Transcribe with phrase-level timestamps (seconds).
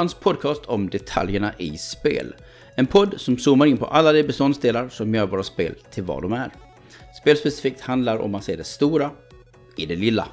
[0.00, 2.34] Hans podcast om detaljerna i spel.
[2.74, 6.22] En podd som zoomar in på alla de beståndsdelar som gör våra spel till vad
[6.22, 6.50] de är.
[7.20, 9.10] Spelspecifikt handlar om att se det stora
[9.76, 10.28] i det lilla.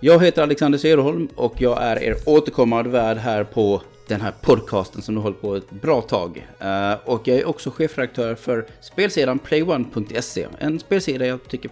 [0.00, 5.02] Jag heter Alexander Söderholm och jag är er återkommande värd här på den här podcasten
[5.02, 6.46] som har hållit på ett bra tag.
[6.58, 10.46] Eh, och jag är också chefredaktör för spelsidan playone.se.
[10.58, 11.70] En spelsida jag tycker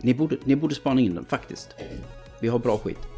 [0.00, 1.68] ni borde, ni borde spana in den faktiskt.
[2.40, 3.13] Vi har bra skit.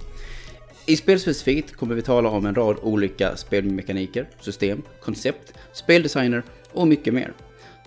[0.88, 7.14] I spelspecifikt kommer vi tala om en rad olika spelmekaniker, system, koncept, speldesigner och mycket
[7.14, 7.32] mer.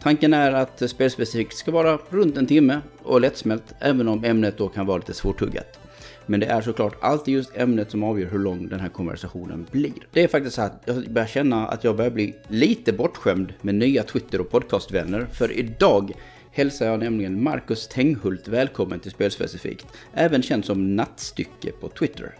[0.01, 4.67] Tanken är att spelspecifikt ska vara runt en timme och lättsmält, även om ämnet då
[4.67, 5.79] kan vara lite svårtuggat.
[6.25, 10.07] Men det är såklart alltid just ämnet som avgör hur lång den här konversationen blir.
[10.11, 13.75] Det är faktiskt så att jag börjar känna att jag börjar bli lite bortskämd med
[13.75, 15.25] nya Twitter och podcastvänner.
[15.25, 16.11] För idag
[16.51, 19.87] hälsar jag nämligen Marcus Tenghult välkommen till Spelspecifikt.
[20.13, 22.35] Även känd som Nattstycke på Twitter.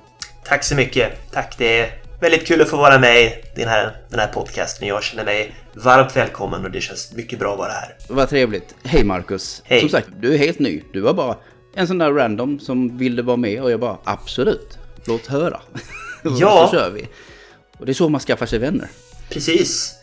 [0.50, 1.32] Tack så mycket.
[1.32, 4.88] Tack, det är väldigt kul att få vara med i den här, den här podcasten.
[4.88, 7.96] Jag känner mig varmt välkommen och det känns mycket bra att vara här.
[8.08, 8.76] Vad trevligt.
[8.84, 9.62] Hej Marcus.
[9.66, 9.80] Hej.
[9.80, 10.84] Som sagt, du är helt ny.
[10.94, 11.38] Du var bara
[11.76, 15.62] en sån där random som ville vara med och jag bara absolut, låt höra.
[16.24, 16.68] Ja.
[16.72, 17.08] så kör vi.
[17.80, 18.88] Och det är så man skaffar sig vänner.
[19.30, 19.96] Precis.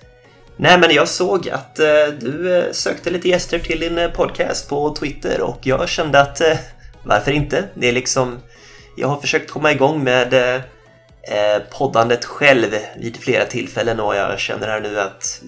[0.56, 1.86] Nej, men jag såg att eh,
[2.20, 6.41] du eh, sökte lite gäster till din eh, podcast på Twitter och jag kände att
[6.41, 6.58] eh,
[7.02, 7.64] varför inte?
[7.74, 8.39] Det är liksom...
[8.98, 14.69] Jag har försökt komma igång med eh, poddandet själv vid flera tillfällen och jag känner
[14.69, 15.42] här nu att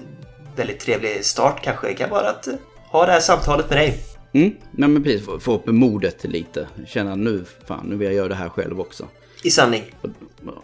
[0.57, 2.49] väldigt trevlig start kanske kan vara att
[2.91, 3.99] ha det här samtalet med dig.
[4.33, 6.67] Mm, nej men precis, få, få upp modet lite.
[6.87, 9.07] Känna nu, fan, nu vill jag göra det här själv också.
[9.43, 9.85] I sanning.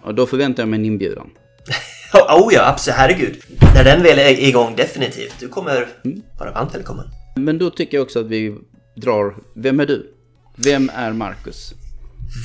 [0.02, 1.30] Och, då förväntar jag mig en inbjudan.
[2.14, 2.96] Oh ja, absolut.
[2.96, 3.42] Herregud.
[3.74, 5.34] När den väl är igång, definitivt.
[5.40, 5.88] Du kommer
[6.38, 7.06] vara varmt välkommen.
[7.36, 8.56] Men då tycker jag också att vi
[8.96, 10.12] drar, vem är du?
[10.56, 11.74] Vem är Marcus?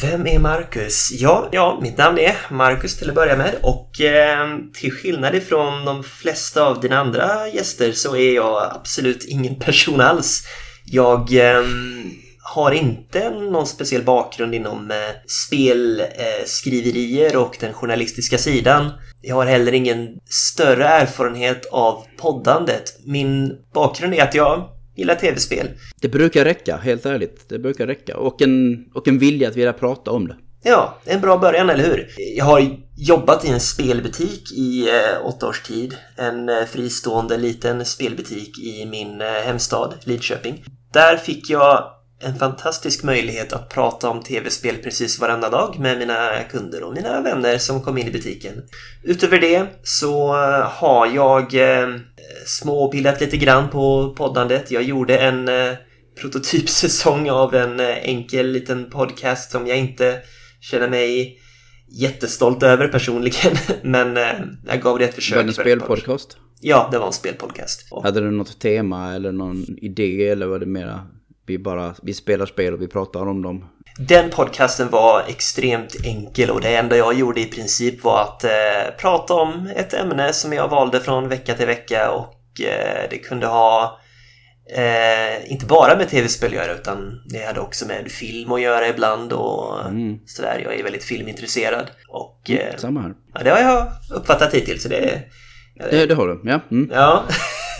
[0.01, 1.11] Vem är Marcus?
[1.11, 5.85] Ja, ja, mitt namn är Marcus till att börja med och eh, till skillnad ifrån
[5.85, 10.43] de flesta av dina andra gäster så är jag absolut ingen person alls.
[10.85, 11.63] Jag eh,
[12.53, 14.97] har inte någon speciell bakgrund inom eh,
[15.27, 18.91] spelskriverier och den journalistiska sidan.
[19.21, 22.83] Jag har heller ingen större erfarenhet av poddandet.
[23.05, 25.67] Min bakgrund är att jag gillar tv-spel.
[26.01, 27.49] Det brukar räcka, helt ärligt.
[27.49, 28.17] Det brukar räcka.
[28.17, 30.35] Och en, och en vilja att vilja prata om det.
[30.63, 32.07] Ja, en bra början, eller hur?
[32.35, 35.95] Jag har jobbat i en spelbutik i eh, åtta års tid.
[36.17, 40.63] En eh, fristående liten spelbutik i min eh, hemstad, Lidköping.
[40.93, 41.91] Där fick jag
[42.21, 47.21] en fantastisk möjlighet att prata om tv-spel precis varenda dag med mina kunder och mina
[47.21, 48.53] vänner som kom in i butiken.
[49.03, 51.95] Utöver det så eh, har jag eh,
[52.45, 54.71] småbildat lite grann på poddandet.
[54.71, 55.73] Jag gjorde en eh,
[56.21, 60.19] prototypsäsong av en enkel liten podcast som jag inte
[60.61, 61.39] känner mig
[61.91, 63.55] jättestolt över personligen.
[63.81, 64.17] Men
[64.67, 65.35] jag gav det ett försök.
[65.37, 66.37] Var det en spelpodcast?
[66.61, 67.87] Ja, det var en spelpodcast.
[68.03, 71.07] Hade du något tema eller någon idé eller var det mera
[71.49, 73.65] vi bara vi spelar spel och vi pratar om dem?
[73.99, 78.49] Den podcasten var extremt enkel och det enda jag gjorde i princip var att eh,
[78.99, 83.47] prata om ett ämne som jag valde från vecka till vecka och eh, det kunde
[83.47, 83.99] ha
[84.75, 88.87] eh, inte bara med tv-spel att göra utan det hade också med film att göra
[88.87, 90.19] ibland och Mm.
[90.25, 90.61] sådär.
[90.63, 93.13] Jag är väldigt filmintresserad och eh, Samma här.
[93.33, 94.83] ja, det har jag uppfattat hittills.
[94.83, 95.21] Så det,
[95.91, 96.59] Det, det har du, ja.
[96.71, 96.89] Mm.
[96.93, 97.23] ja,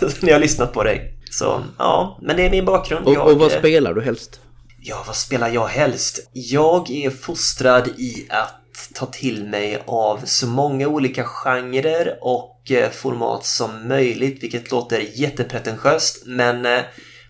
[0.22, 1.16] när jag har lyssnat på dig.
[1.30, 3.06] Så ja, men det är min bakgrund.
[3.06, 4.40] Och, jag, och vad eh, spelar du helst?
[4.82, 6.30] Ja, vad spelar jag helst?
[6.32, 8.54] Jag är fostrad i att
[8.94, 15.20] ta till mig av så många olika genrer och eh, format som möjligt, vilket låter
[15.20, 16.80] jättepretentiöst, men eh,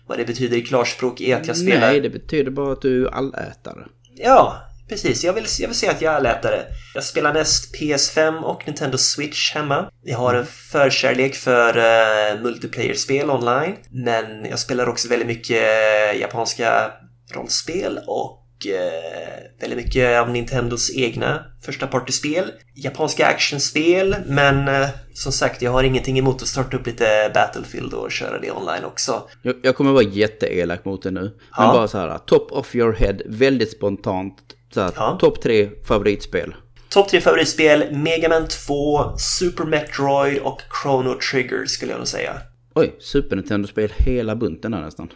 [0.07, 1.91] vad det betyder i klarspråk är att jag spelar...
[1.91, 3.87] Nej, det betyder bara att du är allätare.
[4.15, 5.23] Ja, precis.
[5.23, 6.65] Jag vill, jag vill säga att jag är allätare.
[6.93, 9.89] Jag spelar mest PS5 och Nintendo Switch hemma.
[10.03, 16.19] Jag har en förkärlek för uh, multiplayer-spel online, men jag spelar också väldigt mycket eh,
[16.19, 16.91] japanska
[17.35, 22.51] rollspel och eh, väldigt mycket av Nintendos egna första partyspel.
[22.75, 27.93] Japanska actionspel, men eh, som sagt, jag har ingenting emot att starta upp lite Battlefield
[27.93, 29.23] och köra det online också.
[29.41, 31.21] Jag, jag kommer vara jätteelak mot det nu.
[31.21, 31.73] Men Ja.
[31.73, 34.37] bara så här, top of your head, väldigt spontant.
[34.73, 35.17] Så Ja.
[35.21, 36.53] Topp tre favoritspel.
[36.89, 42.41] Topp tre favoritspel, Mega Man 2, Super Metroid och Chrono Trigger skulle jag nog säga.
[42.75, 45.09] Oj, Super Nintendo-spel hela bunten där nästan.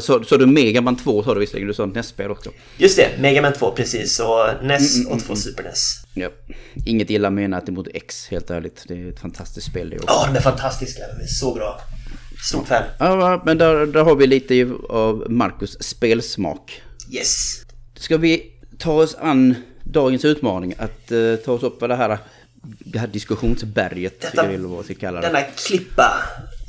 [0.00, 2.50] Så, så du Mega Man 2 sa du visserligen, du sa NES-spel också.
[2.76, 5.94] Just det, Mega Man 2 precis och NES och två Super NES.
[6.14, 6.28] Ja.
[6.86, 8.84] Inget illa menat emot X, helt ärligt.
[8.88, 10.08] Det är ett fantastiskt spel det också.
[10.08, 11.80] Ja, de är fantastiska, de är så bra.
[12.44, 12.82] Stort fan.
[12.98, 16.82] Ja, men där, där har vi lite av Marcus spelsmak.
[17.12, 17.62] Yes.
[17.96, 19.54] Ska vi ta oss an
[19.84, 22.18] dagens utmaning att eh, ta oss upp på det här
[22.78, 25.20] det här diskussionsberget, Detta- jag vill vad jag det.
[25.20, 26.12] Denna klippa.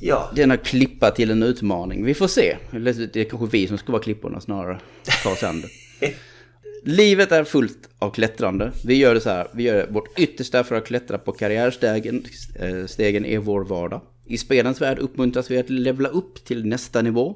[0.01, 0.31] Ja.
[0.35, 2.06] Denna klippa till en utmaning.
[2.06, 2.57] Vi får se.
[2.71, 4.79] Det är kanske vi som ska vara klipporna snarare.
[5.23, 6.13] Ta oss an det.
[6.83, 8.71] Livet är fullt av klättrande.
[8.85, 9.47] Vi gör det så här.
[9.53, 12.25] Vi gör vårt yttersta för att klättra på karriärstegen.
[12.59, 14.01] Eh, Stegen är vår vardag.
[14.27, 17.35] I spelens värld uppmuntras vi att levla upp till nästa nivå.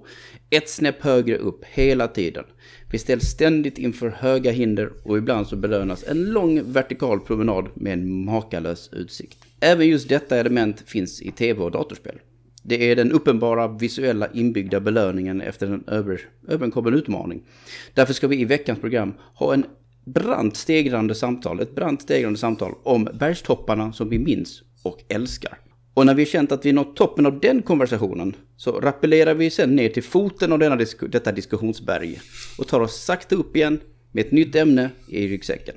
[0.49, 2.43] Ett snäpp högre upp hela tiden.
[2.93, 7.93] Vi ställs ständigt inför höga hinder och ibland så belönas en lång vertikal promenad med
[7.93, 9.37] en makalös utsikt.
[9.59, 12.19] Även just detta element finns i tv och datorspel.
[12.63, 17.43] Det är den uppenbara visuella inbyggda belöningen efter en över, överkommen utmaning.
[17.93, 19.65] Därför ska vi i veckans program ha en
[20.05, 25.57] brant stegrande samtal, ett brant stegrande samtal om bergstopparna som vi minns och älskar.
[25.93, 29.75] Och när vi känt att vi nått toppen av den konversationen så rappellerar vi sen
[29.75, 32.19] ner till foten av denna disk detta diskussionsberg
[32.57, 33.79] och tar oss sakta upp igen
[34.11, 35.75] med ett nytt ämne i ryggsäcken.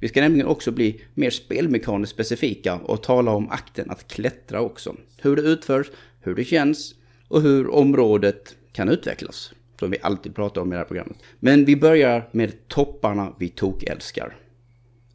[0.00, 4.96] Vi ska nämligen också bli mer spelmekaniskt specifika och tala om akten att klättra också.
[5.18, 5.86] Hur det utförs,
[6.20, 6.94] hur det känns
[7.28, 9.52] och hur området kan utvecklas.
[9.78, 11.16] Som vi alltid pratar om i det här programmet.
[11.40, 14.36] Men vi börjar med topparna vi tokälskar.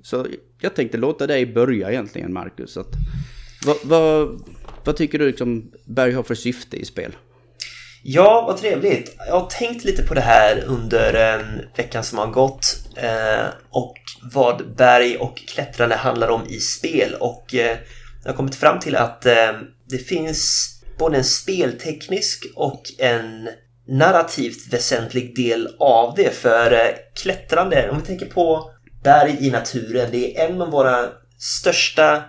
[0.02, 0.26] Så
[0.62, 2.78] jag tänkte låta dig börja egentligen Marcus.
[2.78, 2.94] Att,
[3.66, 4.42] vad, vad,
[4.84, 7.16] vad tycker du liksom Berg har för syfte i spel?
[8.04, 9.16] Ja, vad trevligt.
[9.28, 11.46] Jag har tänkt lite på det här under eh,
[11.76, 13.98] veckan som har gått eh, och
[14.34, 17.78] vad berg och klättrande handlar om i spel och eh,
[18.24, 19.52] jag har kommit fram till att eh,
[19.90, 20.70] det finns
[21.00, 23.50] både en spelteknisk och en
[23.88, 28.72] narrativt väsentlig del av det för eh, klättrande, om vi tänker på
[29.04, 32.24] berg i naturen, det är en av våra största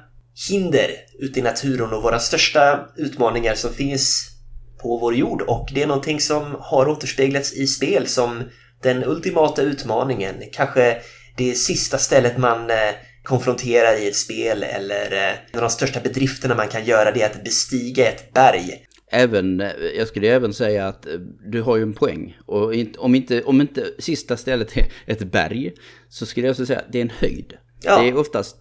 [0.48, 4.30] hinder ute i naturen och våra största utmaningar som finns
[4.82, 8.42] på vår jord och det är någonting som har återspeglats i spel som
[8.82, 10.34] den ultimata utmaningen.
[10.52, 10.96] Kanske
[11.36, 12.76] det sista stället man eh,
[13.22, 17.22] konfronterar i ett spel eller eh, en av de största bedrifterna man kan göra det
[17.22, 18.86] är att bestiga ett berg.
[19.12, 21.06] Även, eh, jag skulle även säga att
[21.46, 22.36] du har ju en poäng.
[22.46, 25.72] Och om, inte, om inte sista stället är ett berg
[26.08, 27.54] så skulle jag också säga att det är en höjd.
[27.82, 28.02] Ja.
[28.02, 28.56] Det är oftast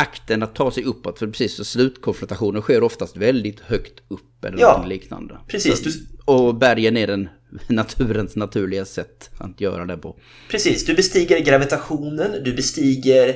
[0.00, 4.58] akten att ta sig uppåt för precis så slutkonfrontationen sker oftast väldigt högt upp eller
[4.60, 5.38] Ja, något liknande.
[5.48, 5.82] precis.
[5.82, 7.28] Du- och bergen är den
[7.68, 10.16] naturens naturliga sätt att göra det på.
[10.50, 13.28] Precis, du bestiger gravitationen, du bestiger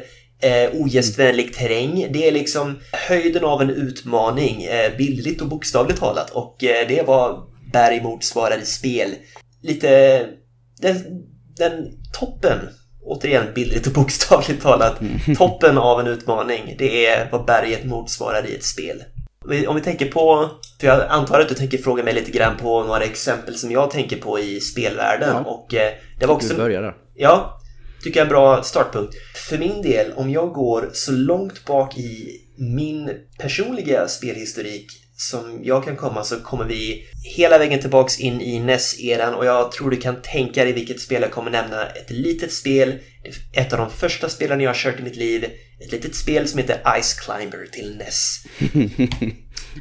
[0.43, 2.07] eh, ogästvänlig terräng.
[2.13, 6.31] Det är liksom höjden av en utmaning, eh, bildligt och bokstavligt talat.
[6.31, 9.11] Och eh, det vad berg motsvarar i spel.
[9.63, 10.21] Lite...
[10.81, 10.97] Den,
[11.57, 11.73] den
[12.21, 12.59] toppen,
[13.05, 15.01] återigen bildligt och bokstavligt talat,
[15.39, 19.03] toppen av en utmaning, det är vad berget motsvarar i ett spel.
[19.45, 22.31] Om vi, om vi tänker på, för jag antar att du tänker fråga mig lite
[22.31, 25.41] grann på några exempel som jag tänker på i spelvärlden Ja.
[25.51, 26.95] och eh, det var Du också börjar där.
[27.15, 27.61] Ja,
[28.03, 29.15] tycker jag är en bra startpunkt.
[29.49, 35.85] För min del, om jag går så långt bak i min personliga spelhistorik som jag
[35.85, 37.05] kan komma så kommer vi
[37.37, 41.23] hela vägen tillbaks in i NES-eran och jag tror du kan tänka dig vilket spel
[41.23, 41.87] jag kommer nämna.
[41.87, 42.99] Ett litet spel,
[43.53, 45.45] ett av de första spelen jag har kört i mitt liv.
[45.81, 48.45] Ett litet spel som heter Ice Climber till NES.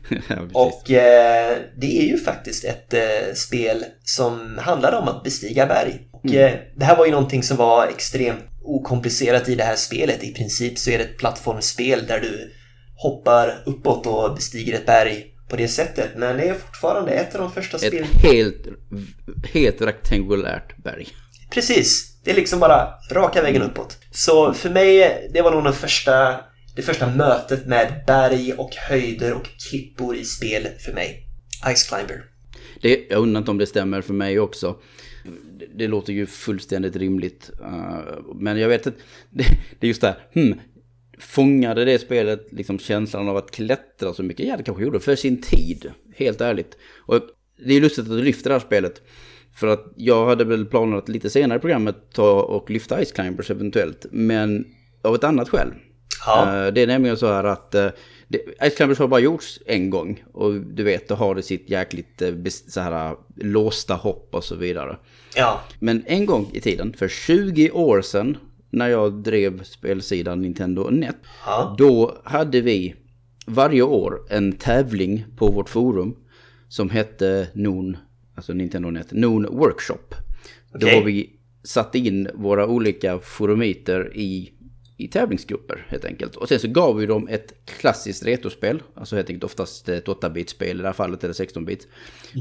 [0.30, 0.48] ja.
[0.54, 6.00] Och eh, det är ju faktiskt ett eh, spel som handlar om att bestiga berg.
[6.12, 10.24] Och, eh, det här var ju någonting som var extremt okomplicerat i det här spelet.
[10.24, 12.54] I princip så är det ett plattformsspel där du
[12.96, 16.10] hoppar uppåt och bestiger ett berg på det sättet.
[16.16, 18.04] Men det är fortfarande ett av de första spelen.
[18.04, 18.68] Ett helt,
[19.54, 21.08] helt rektangulärt berg.
[21.52, 22.14] Precis!
[22.24, 23.98] Det är liksom bara raka vägen uppåt.
[24.12, 26.40] Så för mig, det var nog den första,
[26.76, 31.28] det första mötet med berg och höjder och klippor i spel för mig.
[31.76, 32.24] Ice Climber.
[32.82, 34.76] Det, jag undrar inte om det stämmer för mig också.
[35.60, 37.52] Det, det låter ju fullständigt rimligt.
[37.62, 38.96] Uh, men jag vet att
[39.30, 39.44] det,
[39.80, 40.18] det är just det här.
[40.34, 40.60] Hmm,
[41.20, 44.48] fångade det spelet liksom känslan av att klättra så mycket?
[44.48, 45.92] Ja, det kanske gjorde för sin tid.
[46.16, 46.78] Helt ärligt.
[46.98, 47.22] Och
[47.66, 49.02] det är lustigt att du lyfter det här spelet.
[49.56, 53.52] För att jag hade väl planerat lite senare i programmet ta och lyfta Ice Climbers
[53.52, 54.06] eventuellt.
[54.12, 54.66] Men
[55.02, 55.68] av ett annat skäl.
[56.26, 56.66] Ja.
[56.66, 57.88] Eh, Det är nämligen så här att eh,
[58.28, 60.24] det, Ice Climbers har bara gjorts en gång.
[60.34, 62.34] Och du vet, det har det sitt jäkligt eh,
[62.68, 64.98] så här, låsta hopp och så vidare.
[65.36, 68.38] Ja, Men en gång i tiden, för 20 år sedan,
[68.74, 71.16] när jag drev spelsidan Nintendo Net,
[71.46, 71.76] Ja.
[71.78, 72.96] då hade vi
[73.48, 76.16] varje år en tävling på vårt forum
[76.68, 77.98] som hette NON,
[78.36, 80.16] alltså Nintendo Net, NON Workshop.
[80.74, 80.96] Då Okej.
[81.00, 81.30] har vi
[81.64, 84.54] satt in våra olika forumiter i,
[84.98, 86.36] i tävlingsgrupper helt enkelt.
[86.36, 90.78] Och sen så gav vi dem ett klassiskt retrospel, alltså helt enkelt oftast ett 8-bit-spel
[90.80, 91.88] i det här fallet, eller 16-bit.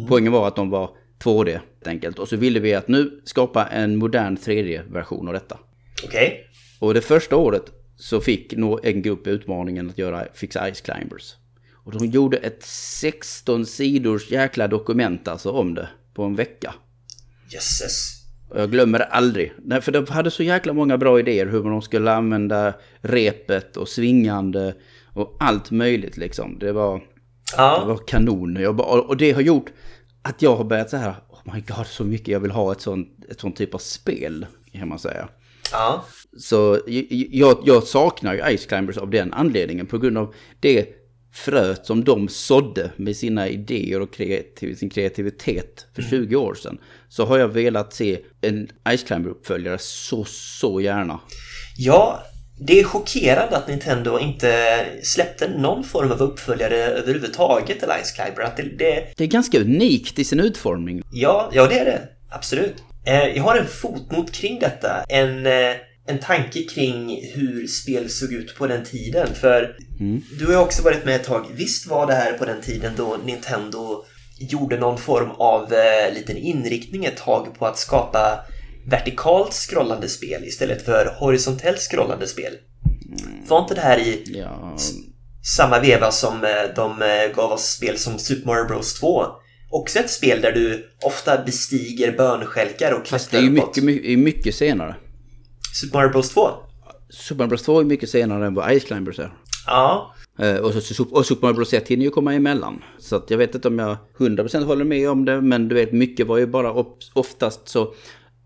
[0.08, 0.90] Poängen var att de var
[1.24, 2.18] 2D helt enkelt.
[2.18, 5.58] Och så ville vi att nu skapa en modern 3D-version av detta.
[6.04, 6.46] Okej.
[6.78, 7.62] Och det första året
[7.96, 11.34] så fick nå- en grupp utmaningen att göra, fixa Ice Climbers.
[11.84, 16.74] Och de gjorde ett 16 sidors jäkla dokument alltså om det på en vecka.
[17.48, 18.18] Jösses.
[18.50, 19.52] Och jag glömmer det aldrig.
[19.64, 23.88] Nej, för de hade så jäkla många bra idéer hur de skulle använda repet och
[23.88, 24.74] svingande
[25.12, 26.58] och allt möjligt liksom.
[26.58, 27.04] Det var, det
[27.56, 28.76] Ja, var kanon.
[28.76, 29.70] Bara, och det har gjort
[30.22, 32.80] att jag har börjat så här, oh my god så mycket jag vill ha ett
[32.80, 35.28] sånt, ett sånt typ av spel, kan man säga.
[35.72, 36.04] Ja.
[36.38, 36.80] Så
[37.30, 40.88] jag, jag saknar ju Ice Climbers av den anledningen på grund av det
[41.34, 46.78] fröet som de sådde med sina idéer och kreativ, sin kreativitet för 20 år sedan.
[47.08, 51.20] Så har jag velat se en Ice Climber-uppföljare så, så gärna.
[51.76, 52.22] Ja,
[52.58, 58.42] det är chockerande att Nintendo inte släppte någon form av uppföljare överhuvudtaget till Ice Climber.
[58.42, 61.02] Att det, det, Det är ganska unikt i sin utformning.
[61.12, 62.08] ja, ja, det är det.
[62.30, 62.74] Absolut.
[63.06, 65.04] Eh, jag har en fotnot kring detta.
[65.08, 69.34] En, eh, en tanke kring hur spel såg ut på den tiden.
[69.34, 69.76] För
[70.38, 71.46] du har också varit med ett tag.
[71.54, 74.04] Visst var det här på den tiden då Nintendo
[74.38, 78.40] gjorde någon form av eh, liten inriktning ett tag på att skapa
[78.86, 82.52] vertikalt scrollande spel istället för horisontellt scrollande spel.
[83.48, 84.76] Var inte det här i Ja,
[85.56, 87.02] samma veva som eh, de
[87.34, 89.24] gav oss spel som Super Mario Bros 2?
[89.72, 93.84] Också ett spel där du ofta bestiger bönskälkar och fast det är ju klättrar mycket,
[93.84, 94.96] mycket, mycket senare.
[95.80, 96.48] Super Mario Bros 2?
[97.10, 99.32] Super Mario Bros 2 är mycket senare än vad Ice Climbers är.
[99.66, 102.82] Ja, Eh, Och, så, och Super Mario Bros 1 hinner ju komma emellan.
[102.98, 105.40] Så att jag vet inte om jag 100% håller med om det.
[105.40, 107.94] Men du vet, mycket var ju bara oftast så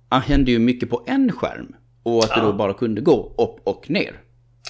[0.09, 1.67] ah, hände ju mycket på en skärm.
[2.03, 4.21] Och att det då bara kunde gå upp och ner.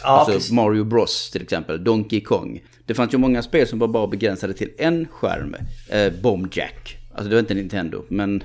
[0.02, 0.52] ja alltså precis.
[0.52, 2.62] Mario Bros till exempel, Donkey Kong.
[2.86, 5.56] Det fanns ju många spel som var bara begränsade till en skärm.
[5.88, 6.96] Eh, Bomb Jack.
[7.16, 8.04] Alltså det var inte Nintendo.
[8.08, 8.42] Men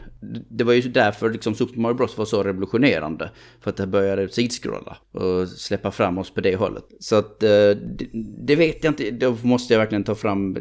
[0.49, 3.29] det var ju därför liksom Super Mario Bros var så revolutionerande.
[3.61, 6.83] För att det började sidskrolla och släppa fram oss på det hållet.
[6.99, 8.07] Så att eh, det,
[8.45, 9.11] det vet jag inte.
[9.11, 10.57] Då måste jag verkligen ta fram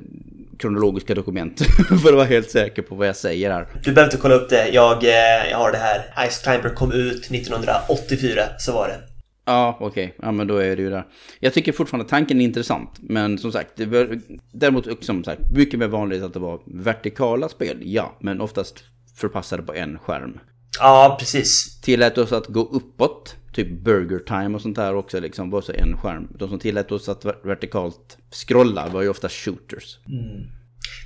[0.59, 1.61] kronologiska dokument.
[2.03, 3.67] för att vara helt säker på vad jag säger här.
[3.85, 4.69] Du behöver inte kolla upp det.
[4.69, 6.29] Jag, eh, jag har det här.
[6.29, 9.10] Ice Climber kom ut 1984, så var det.
[9.51, 10.15] Ja, okej.
[10.23, 11.05] Ja, men då är det ju där.
[11.41, 12.91] Jag tycker fortfarande tanken är intressant.
[13.01, 14.21] Men som sagt, det bör,
[14.53, 17.79] däremot som sagt, mycket mer vanligt att det var vertikala spel.
[17.83, 18.85] Ja, men oftast
[19.17, 20.39] förpassade på en skärm.
[20.79, 21.81] Ja, precis.
[21.81, 25.73] Tillät oss att gå uppåt, typ Burger Time och sånt där också, liksom var så
[25.73, 26.29] en skärm.
[26.39, 29.99] De som tillät oss att ver- vertikalt scrolla var ju ofta shooters.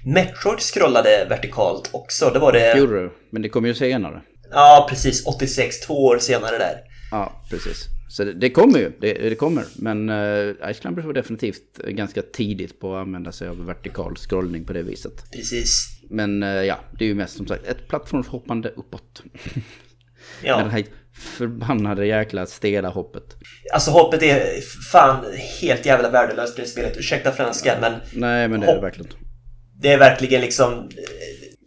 [0.06, 2.30] Metroid scrollade vertikalt också.
[2.32, 2.78] Det var det...
[2.78, 4.22] Gjorde det, men det kom ju senare.
[4.50, 5.26] Ja, precis.
[5.26, 6.93] 86, två år senare där.
[7.14, 7.88] Ja, precis.
[8.08, 9.64] Så det, det kommer ju, det, det kommer.
[9.76, 14.64] Men uh, Ice Climbers var definitivt ganska tidigt på att använda sig av vertikal scrollning
[14.64, 15.30] på det viset.
[15.32, 16.00] Precis.
[16.10, 19.22] Men eh, ja, det är ju mest som sagt ett plattformshoppande uppåt.
[20.42, 20.56] Ja.
[20.62, 20.84] Med det här
[21.36, 23.36] förbannade jäkla stela hoppet.
[23.74, 24.60] Alltså hoppet är
[24.92, 25.24] fan
[25.60, 26.96] helt jävla värdelöst i det spelet.
[26.96, 29.12] Ursäkta franskan, men Nej, men det är det verkligen.
[29.80, 30.88] det är verkligen liksom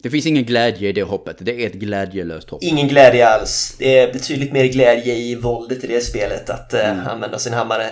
[0.02, 1.36] Det finns ingen glädje i det hoppet.
[1.40, 2.62] Det är ett glädjelöst hopp.
[2.62, 3.76] ingen glädje alls.
[3.78, 7.86] Det är betydligt mer glädje i våldet i det spelet att eh, använda sin hammare.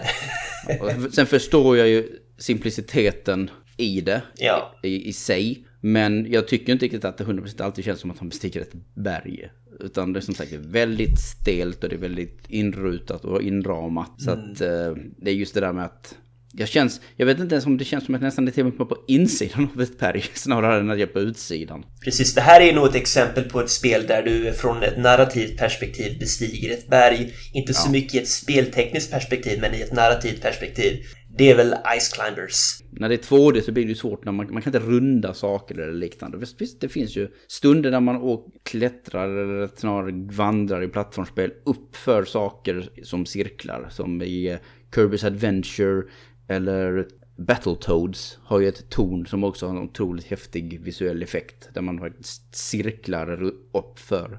[1.13, 2.09] Sen förstår jag ju
[2.39, 4.23] simpliciteten i det.
[4.37, 4.75] Ja.
[4.83, 5.67] I, I sig.
[5.81, 8.75] Men jag tycker inte riktigt att det 100% alltid känns som att han bestiger ett
[8.95, 9.51] berg.
[9.81, 14.13] Utan det är som sagt väldigt stelt och det är väldigt inrutat och inramat.
[14.19, 16.15] Så att eh, det är just det där med att
[16.59, 18.67] jag känns, jag vet inte ens om det känns som att nästan det är till
[18.67, 21.85] och med på insidan av ett berg snarare än att jag är på utsidan.
[22.05, 25.59] Precis, det här är nog ett exempel på ett spel där du från ett narrativt
[25.59, 27.35] perspektiv bestiger ett berg.
[27.53, 31.03] Inte så mycket i ett speltekniskt perspektiv, men i ett narrativt perspektiv.
[31.39, 32.83] Det är väl Ice Climbers.
[32.91, 35.35] När det är 2D så blir det ju svårt när man, man kan inte runda
[35.35, 36.39] saker eller liknande.
[36.39, 41.53] Visst, visst, det finns ju stunder när man åker, klättrar eller snarare vandrar i plattformsspel
[41.65, 43.89] upp för saker som cirklar.
[43.91, 44.59] Som i eh,
[44.95, 46.03] Kirby's Adventure
[46.49, 51.69] eller Battletoads har ju ett torn som också har en otroligt häftig visuell effekt.
[51.75, 54.39] Där man faktiskt cirklar upp för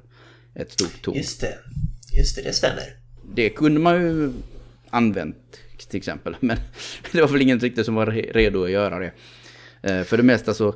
[0.56, 1.16] ett stort torn.
[1.18, 1.58] Just det.
[2.18, 2.84] Just det, det stämmer.
[3.36, 4.32] Det kunde man ju
[4.90, 5.60] använt
[5.90, 6.36] till exempel.
[6.40, 6.58] Men
[7.12, 9.12] det var väl ingen riktigt som var re- redo att göra det.
[9.82, 10.76] Eh, För det mesta så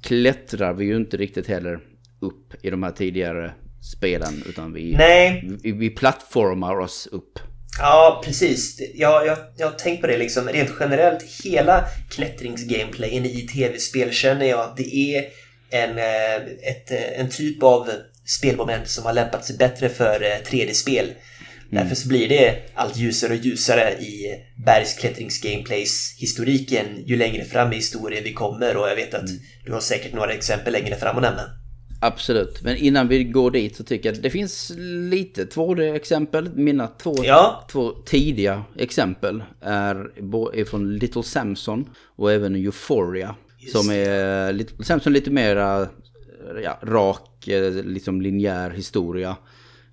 [0.00, 1.80] klättrar vi ju inte riktigt heller
[2.20, 3.52] upp i de här tidigare
[3.96, 4.42] spelen.
[4.48, 7.38] Utan vi, Nej, vi, vi plattformar oss upp.
[7.80, 8.80] Ja, precis.
[8.94, 10.48] Jag, jag, jag har tänkt på det liksom.
[10.48, 15.24] Rent generellt, hela klättringsgameplayen i tv-spel känner jag att det är
[15.70, 16.34] en, eh,
[16.70, 17.90] ett, eh, en typ av
[18.38, 21.06] spelmoment som har lämpat sig bättre för eh, 3D-spel.
[21.70, 27.76] Därför så blir det allt ljusare och ljusare i bergsklättringsgameplays historiken ju längre fram i
[27.76, 29.28] historien vi kommer och jag vet att
[29.66, 31.42] du har säkert några exempel längre fram att nämna.
[32.02, 34.72] Absolut, men innan vi går dit så tycker jag att det finns
[35.10, 36.50] lite 2D-exempel.
[36.54, 37.66] Mina två, Ja.
[37.72, 41.84] två tidiga exempel är, från Little Samson
[42.16, 43.34] och även Euphoria.
[43.58, 45.56] Just som är Little Samson lite mer
[46.64, 49.36] ja, rak, eh, liksom linjär historia.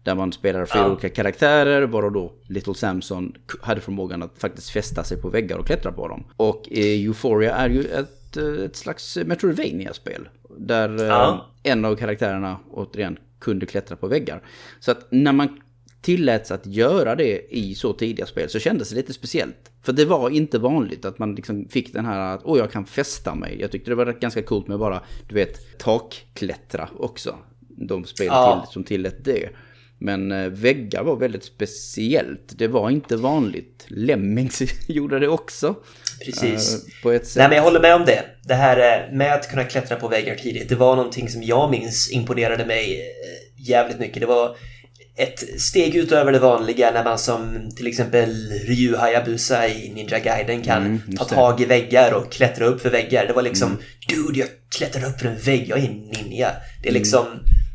[0.03, 0.91] Där man spelar fyra Ja.
[0.91, 5.65] olika karaktärer, varav då Little Samson hade förmågan att faktiskt fästa sig på väggar och
[5.65, 6.23] klättra på dem.
[6.37, 10.29] Och eh, Euphoria är ju ett, eh, ett slags Metroidvania-spel.
[10.59, 11.51] Där eh, Ja.
[11.63, 14.41] en av karaktärerna återigen kunde klättra på väggar.
[14.79, 15.61] Så att när man
[16.01, 19.71] tilläts att göra det i så tidiga spel så kändes det lite speciellt.
[19.83, 22.85] För det var inte vanligt att man liksom fick den här att åh jag kan
[22.85, 23.57] fästa mig.
[23.61, 27.35] Jag tyckte det var ganska coolt med bara, du vet, takklättra också.
[27.59, 28.61] De spel Ja.
[28.65, 29.49] till, som tillät det.
[29.99, 32.53] Men eh, väggar var väldigt speciellt.
[32.57, 33.85] Det var inte vanligt.
[33.87, 35.75] Lemmings gjorde det också.
[36.25, 36.74] Precis.
[36.75, 37.36] eh, På ett sätt.
[37.38, 38.21] Nej, men jag håller med om det.
[38.43, 41.71] Det här eh, med att kunna klättra på väggar tidigt, det var någonting som jag
[41.71, 44.19] minns imponerade mig eh, jävligt mycket.
[44.21, 44.55] Det var
[45.19, 48.29] ett steg utöver det vanliga när man som till exempel
[48.67, 52.89] Ryu Hayabusa i Ninja Gaiden kan Mm, ta tag i väggar och klättra upp för
[52.89, 53.27] väggar.
[53.27, 53.77] Det var liksom,
[54.09, 54.47] dude, jag
[54.77, 56.50] klättrar upp för en vägg, jag är en ninja.
[56.83, 57.25] Det är liksom,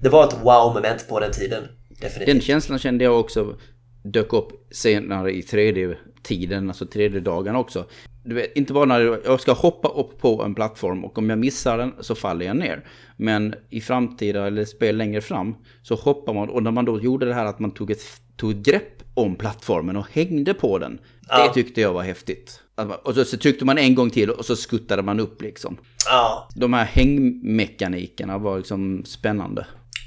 [0.03, 1.63] det var ett wow-moment på den tiden.
[2.01, 2.27] Definitivt.
[2.27, 3.57] Den känslan kände jag också
[4.05, 7.87] dök upp senare i 3D-tiden, alltså 3D-dagarna också.
[8.25, 11.39] Du vet, inte bara när jag ska hoppa upp på en plattform och om jag
[11.39, 12.87] missar den så faller jag ner.
[13.17, 17.27] Men i framtida eller spel längre fram så hoppar man och när man då gjorde
[17.27, 18.01] det här att man tog ett,
[18.37, 21.01] tog ett grepp om plattformen och hängde på den.
[21.29, 21.47] Ja.
[21.47, 22.61] Det tyckte jag var häftigt.
[23.03, 25.77] Och så, så tryckte man en gång till och så skuttade man upp liksom.
[26.07, 29.67] Ja, De här hängmekanikerna var liksom spännande.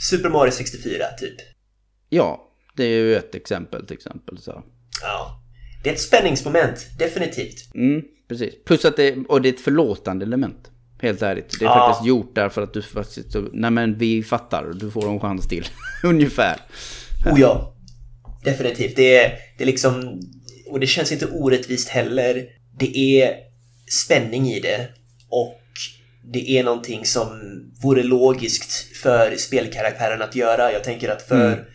[0.09, 1.35] Super Mario 64 typ.
[2.09, 4.37] Ja, det är ju ett exempel till exempel.
[4.37, 4.63] Så.
[5.01, 5.41] Ja.
[5.85, 7.75] Det är ett spänningsmoment, definitivt.
[7.75, 8.53] Mm, precis.
[8.65, 10.71] Plus att det, och det är ett förlåtande element.
[11.01, 11.59] Helt ärligt.
[11.59, 11.87] Det är Ja.
[11.87, 15.65] faktiskt gjort därför att du faktiskt, nej men vi fattar, du får en chans till.
[16.03, 16.57] Ungefär.
[17.25, 17.75] Oh ja,
[18.43, 18.95] definitivt.
[18.95, 20.19] Det är, det är liksom,
[20.67, 22.45] och det känns inte orättvist heller.
[22.79, 23.33] Det är
[24.05, 24.87] spänning i det
[25.29, 25.59] och
[26.33, 27.27] det är någonting som
[27.83, 30.71] vore logiskt för spelkaraktären att göra.
[30.71, 31.65] Jag tänker att för Mm.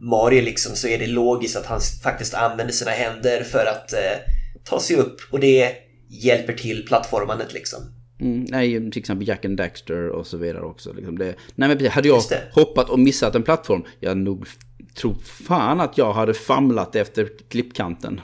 [0.00, 4.18] Mario liksom så är det logiskt att han faktiskt använder sina händer för att eh,
[4.64, 5.72] ta sig upp och det
[6.08, 7.80] hjälper till plattformandet liksom.
[8.20, 10.92] Mm, nej, till exempel Jack and Daxter och så vidare också.
[10.92, 14.46] Liksom det, nej men hade jag hoppat och missat en plattform, jag nog
[14.94, 18.20] tror fan att jag hade famlat efter klippkanten.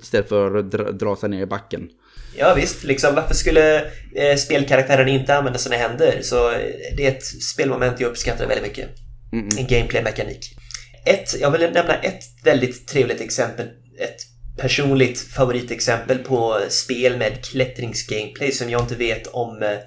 [0.00, 1.88] Istället för att dra, dra sig ner i backen.
[2.36, 3.76] Ja visst, liksom varför skulle
[4.14, 6.18] eh, spelkaraktären inte använda sina händer?
[6.22, 6.58] Så eh,
[6.96, 8.88] det är ett spelmoment jag uppskattar väldigt mycket.
[9.32, 10.56] En gameplay-mekanik.
[11.04, 13.66] Ett, jag vill nämna ett väldigt trevligt exempel,
[13.98, 14.16] ett
[14.56, 19.78] personligt favoritexempel på spel med klättringsgameplay som jag inte vet om eh,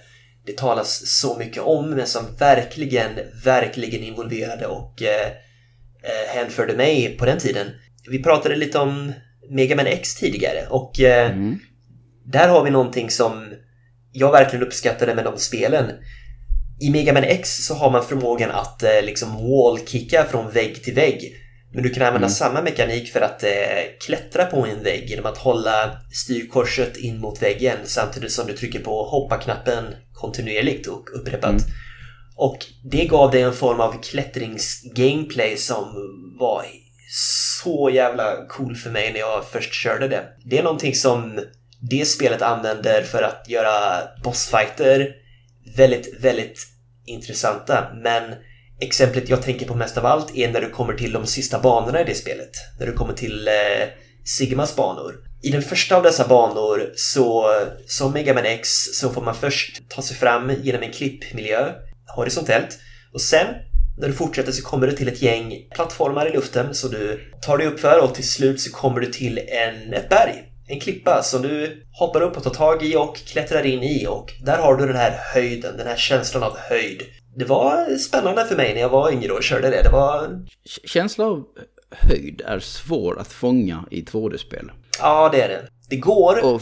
[0.45, 3.11] det talas så mycket om, men som verkligen,
[3.43, 5.27] verkligen involverade och eh,
[6.03, 7.67] eh, hänförde mig på den tiden.
[8.09, 9.13] Vi pratade lite om
[9.49, 11.59] Mega Man X tidigare och eh, Mm.
[12.25, 13.53] där har vi någonting som
[14.11, 15.91] jag verkligen uppskattade med de spelen.
[16.79, 20.93] I Mega Man X så har man förmågan att eh, liksom wallkicka från vägg till
[20.93, 21.35] vägg.
[21.73, 23.49] Men du kan använda samma mekanik för att eh,
[24.05, 28.79] klättra på en vägg genom att hålla styrkorset in mot väggen samtidigt som du trycker
[28.79, 29.83] på hoppa-knappen
[30.13, 31.55] kontinuerligt och upprepat.
[32.35, 35.83] Och det gav dig en form av klättringsgameplay som
[36.39, 36.65] var
[37.61, 40.23] så jävla cool för mig när jag först körde det.
[40.45, 41.39] Det är någonting som
[41.89, 45.24] det spelet använder för att göra bossfighter
[45.75, 46.67] väldigt, väldigt
[47.05, 47.87] intressanta.
[48.03, 48.35] Men
[48.79, 52.01] exemplet jag tänker på mest av allt är när du kommer till de sista banorna
[52.01, 52.51] i det spelet.
[52.79, 53.53] När du kommer till eh,
[54.25, 55.15] Sigmas banor.
[55.43, 57.45] I den första av dessa banor så,
[57.87, 61.73] som Mega Man X, så får man först ta sig fram genom en klippmiljö
[62.15, 62.79] horisontellt
[63.13, 63.47] och sen
[63.97, 67.57] när du fortsätter så kommer du till ett gäng plattformar i luften så du tar
[67.57, 70.43] dig upp för och till slut så kommer du till en, ett berg.
[70.67, 74.33] En klippa som du hoppar upp och tar tag i och klättrar in i och
[74.45, 77.01] där har du den här höjden, den här känslan av höjd.
[77.35, 79.83] Det var spännande för mig när jag var yngre och körde det.
[79.83, 80.45] Det var...
[80.85, 81.43] Känsla av
[81.91, 84.71] höjd är svår att fånga i 2D-spel.
[84.99, 85.67] Ja, det är det.
[85.89, 86.45] Det går.
[86.45, 86.61] Och,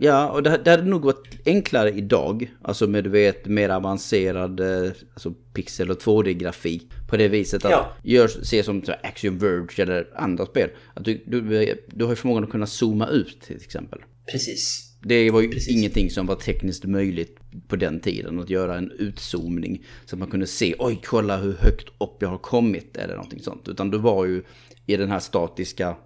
[0.00, 2.50] ja, och det, det hade nog varit enklare idag.
[2.62, 6.88] Alltså med du vet mer avancerad eh, alltså pixel och 2D-grafik.
[7.08, 7.92] På det viset att Ja.
[8.02, 10.70] gör, se som Action Verge eller andra spel.
[10.94, 11.40] Att du, du,
[11.86, 13.98] du har ju förmågan att kunna zooma ut till exempel.
[14.32, 14.90] Precis.
[15.02, 15.76] Det var ju Precis.
[15.76, 18.40] ingenting som var tekniskt möjligt på den tiden.
[18.40, 19.84] Att göra en utzoomning.
[20.06, 22.96] Så att man kunde se, oj kolla hur högt upp jag har kommit.
[22.96, 23.68] Eller någonting sånt.
[23.68, 24.42] Utan du var ju
[24.86, 25.96] i den här statiska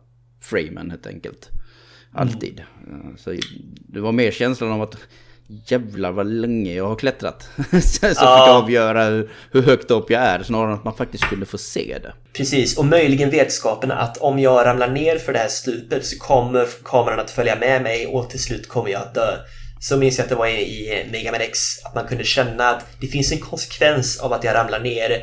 [0.40, 1.48] framen helt enkelt.
[2.12, 2.60] Alltid.
[2.60, 3.34] Eh, Så
[3.88, 4.96] det var mer känslan av att
[5.66, 7.42] jävlar vad länge jag har klättrat.
[7.82, 8.08] så ja.
[8.08, 11.46] fick jag avgöra hur, hur högt upp jag är, snarare än att man faktiskt skulle
[11.46, 12.12] få se det.
[12.32, 16.68] Precis, och möjligen vetskapen att om jag ramlar ner för det här stupet så kommer
[16.84, 19.36] kameran att följa med mig och till slut kommer jag att dö.
[19.80, 22.86] Så minns jag att det var i Mega Man X, att man kunde känna att
[23.00, 25.22] det finns en konsekvens av att jag ramlar ner.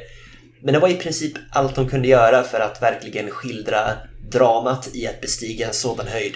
[0.62, 3.80] Men det var i princip allt de kunde göra för att verkligen skildra
[4.32, 6.34] dramat i att bestiga en sådan höjd.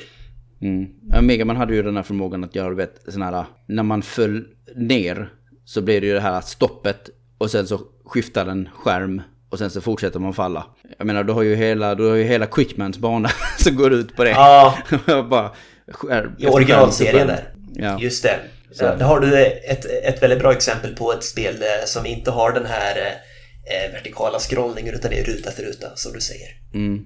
[0.62, 0.88] Mm.
[1.10, 4.46] Ja, Megaman hade ju den här förmågan att göra, vet, sån här, när man föll
[4.76, 5.30] ner
[5.66, 9.70] så blir det ju det här stoppet och sen så skiftar den skärm och sen
[9.70, 10.66] så fortsätter man falla.
[10.98, 14.16] Jag menar, du har ju hela, du har ju hela Quickmans bana som går ut
[14.16, 14.30] på det.
[14.30, 14.78] Ja.
[15.30, 15.52] Bara,
[15.92, 17.54] skärm, I originalserien där.
[17.74, 18.00] Ja.
[18.00, 18.40] Just det.
[18.72, 18.84] Så.
[18.84, 22.52] Där har du ett, ett väldigt bra exempel på ett spel eh, som inte har
[22.52, 26.48] den här eh, vertikala scrollningen utan det är ruta för ruta som du säger.
[26.74, 27.06] Mm.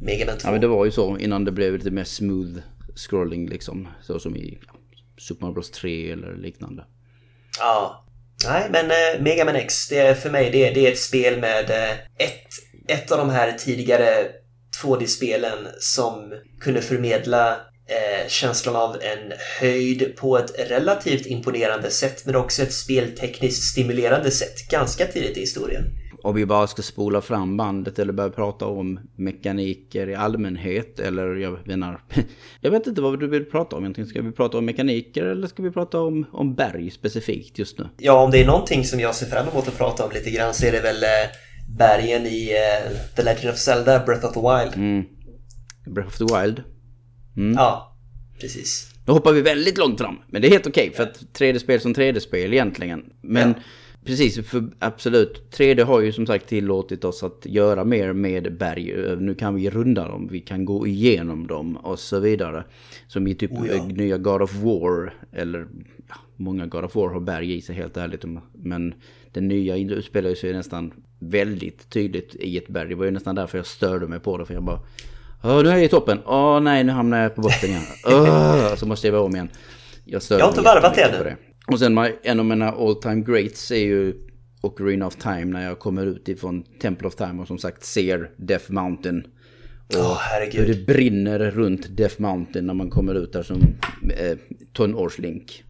[0.00, 0.48] Mega Man 2.
[0.48, 2.58] Ja men det var ju så innan det blev lite mer smooth
[2.98, 3.88] scrolling liksom.
[4.02, 4.58] Så som i
[5.18, 6.84] Super Mario Bros 3 eller liknande.
[7.58, 8.04] Ja.
[8.44, 11.40] Nej men eh, Mega Man X, det är för mig det, det är ett spel
[11.40, 12.48] med eh, ett,
[12.88, 14.26] ett av de här tidigare
[14.82, 17.50] 2D-spelen som kunde förmedla
[17.88, 24.30] eh, känslan av en höjd på ett relativt imponerande sätt men också ett speltekniskt stimulerande
[24.30, 25.84] sätt ganska tidigt i historien.
[26.22, 31.34] Om vi bara ska spola fram bandet eller börja prata om mekaniker i allmänhet eller
[31.34, 32.00] jag menar...
[32.60, 34.08] Jag vet inte vad du vill prata om egentligen.
[34.08, 37.88] Ska vi prata om mekaniker eller ska vi prata om, om berg specifikt just nu?
[37.98, 40.54] Ja, om det är någonting som jag ser fram emot att prata om lite grann
[40.54, 41.08] så är det väl eh,
[41.68, 44.74] bergen i uh, The Legend of Zelda, Breath of the Wild.
[44.76, 45.04] Mm.
[45.86, 46.62] Breath of the Wild.
[47.36, 47.54] Mm.
[47.56, 47.96] Ja,
[48.40, 48.90] precis.
[49.04, 50.18] Då hoppar vi väldigt långt fram.
[50.28, 53.04] Men det är helt okej okay, för att 3D-spel som 3D-spel egentligen.
[53.22, 53.62] Men ja.
[54.04, 55.56] Precis, för absolut.
[55.56, 59.16] 3D har ju som sagt tillåtit oss att göra mer med berg.
[59.18, 62.64] Nu kan vi runda dem, vi kan gå igenom dem och så vidare.
[63.06, 63.84] Som i typ oh ja.
[63.84, 65.14] nya God of War.
[65.32, 65.66] Eller
[66.08, 68.24] ja, många God of War har berg i sig helt ärligt.
[68.52, 68.94] Men
[69.32, 72.88] den nya utspelar sig nästan väldigt tydligt i ett berg.
[72.88, 74.46] Det var ju nästan därför jag störde mig på det.
[74.46, 74.80] För jag bara...
[75.42, 76.18] Åh, nu är jag i toppen.
[76.26, 77.82] Åh nej, nu hamnar jag på botten igen.
[78.06, 79.48] Åh, så måste jag vara om igen.
[80.04, 81.36] Jag, jag har inte varvat det ännu.
[81.68, 84.14] Och sen en av mina all time greats är ju
[84.60, 88.30] Ocarina of Time när jag kommer ut ifrån Temple of Time och som sagt ser
[88.36, 89.26] Death Mountain.
[89.88, 90.18] Och oh,
[90.52, 93.62] hur det brinner runt Death Mountain när man kommer ut där som
[94.18, 94.38] eh,
[94.72, 95.64] tonårslink.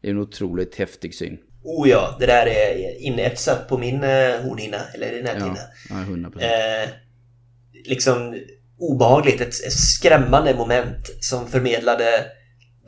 [0.00, 1.38] Det är en otroligt häftig syn.
[1.62, 5.58] Oh ja, det där är inetsat på min eh, hornhinna, eller näthinna.
[5.90, 6.84] Ja, ja 100%.
[6.84, 6.88] Eh,
[7.84, 8.38] liksom
[8.78, 12.04] obehagligt, ett, ett skrämmande moment som förmedlade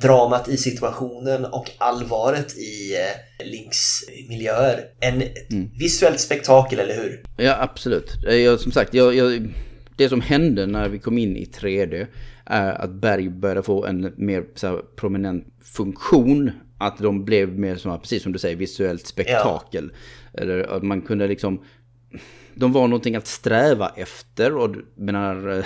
[0.00, 3.78] dramat i situationen och allvaret i eh, Links
[4.28, 4.84] miljöer.
[5.00, 5.70] En mm.
[5.78, 7.22] visuellt spektakel, eller hur?
[7.36, 8.16] Ja, absolut.
[8.22, 9.48] Jag, som sagt, jag, jag,
[9.96, 12.06] det som hände när vi kom in i 3D
[12.44, 16.50] är att berg började få en mer här, prominent funktion.
[16.78, 19.92] Att de blev mer, som, precis som du säger, visuellt spektakel.
[20.32, 20.42] Ja.
[20.42, 21.62] Eller att man kunde liksom
[22.54, 25.64] de var någonting att sträva efter och menar,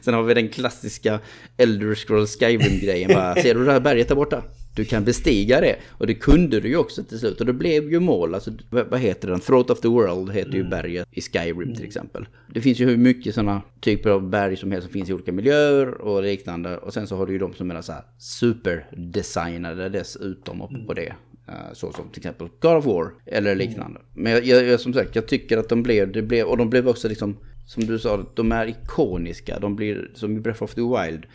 [0.02, 1.20] sen har vi den klassiska
[1.56, 4.42] Elder Scrolls Skyrim-grejen bara, ser du det här berget där borta?
[4.76, 5.76] Du kan bestiga det.
[5.90, 7.40] Och det kunde du ju också till slut.
[7.40, 8.34] Och det blev ju mål.
[8.34, 9.40] Alltså, vad heter den?
[9.40, 10.70] Throat of the World heter ju mm.
[10.70, 12.26] berget i Skyrim till exempel.
[12.54, 15.32] Det finns ju hur mycket sådana typer av berg som helst som finns i olika
[15.32, 16.78] miljöer och liknande.
[16.78, 21.14] Och sen så har du ju de som är så här superdesignade dessutom på det.
[21.48, 24.00] Eh, så som till exempel God of War eller liknande.
[24.12, 26.88] Men jag, jag, som sagt, jag tycker att de blev, det blev, och de blev
[26.88, 29.58] också liksom, som du sa, de är ikoniska.
[29.58, 31.26] De blir som i Breath of the Wild.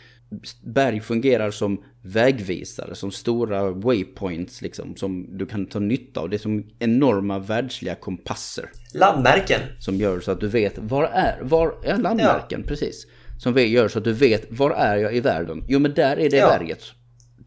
[0.62, 6.28] Berg fungerar som vägvisare, som stora waypoints liksom, som du kan ta nytta av.
[6.28, 8.70] Det är som enorma världsliga kompasser.
[8.94, 9.60] Landmärken.
[9.78, 12.68] Som gör så att du vet, var är, var, ja landmärken, ja.
[12.68, 13.06] precis.
[13.38, 15.64] Som gör så att du vet, var är jag i världen?
[15.68, 16.58] Jo men där är det ja.
[16.58, 16.82] berget.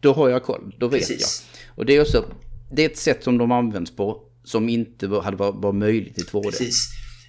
[0.00, 1.46] Då har jag koll, då vet precis.
[1.50, 1.78] jag.
[1.78, 2.24] Och det är också
[2.76, 6.50] det är ett sätt som de används på som inte hade varit möjligt i 2D.
[6.50, 6.88] Precis.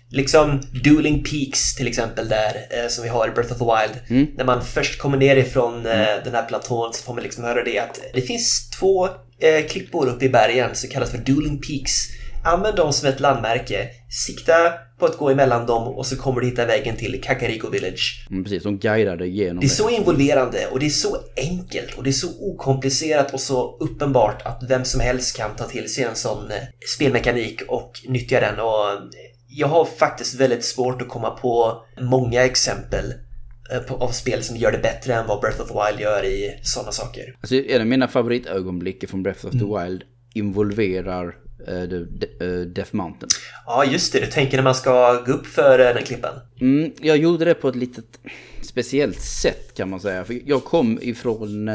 [0.10, 4.04] Liksom Dueling Peaks till exempel där, eh, som vi har i Breath of the Wild.
[4.10, 4.36] Mm.
[4.38, 6.24] När man först kommer ner ifrån eh, mm.
[6.24, 9.06] den här platån så får man liksom höra det att det finns två
[9.40, 11.92] eh, klippor uppe i bergen som kallas för Dueling Peaks.
[12.44, 13.90] Använd dem som ett landmärke.
[14.28, 18.28] Sikta på att gå emellan dem och så kommer du hitta vägen till Kakariko Village.
[18.30, 19.66] Mm, precis, de guidar dig igenom det.
[19.66, 23.78] är så involverande och det är så enkelt och det är så okomplicerat och så
[23.80, 26.58] uppenbart att vem som helst kan ta till sig en sån eh,
[26.96, 28.60] spelmekanik och nyttja den.
[28.60, 29.00] Och eh,
[29.48, 33.14] jag har faktiskt väldigt svårt att komma på många exempel
[33.72, 36.60] eh, av spel som gör det bättre än vad Breath of the Wild gör i
[36.64, 37.36] sådana saker.
[37.42, 39.84] Alltså, en av mina favoritögonblick från Breath of the mm.
[39.84, 40.04] Wild
[40.34, 41.36] involverar
[42.76, 43.30] Death Mountain.
[43.66, 44.20] Ja, just det.
[44.20, 46.34] Du tänker när man ska gå upp för den klippan?
[46.62, 48.20] Mm, jag gjorde det på ett litet
[48.62, 50.26] speciellt sätt kan man säga.
[50.26, 51.66] För jag kom ifrån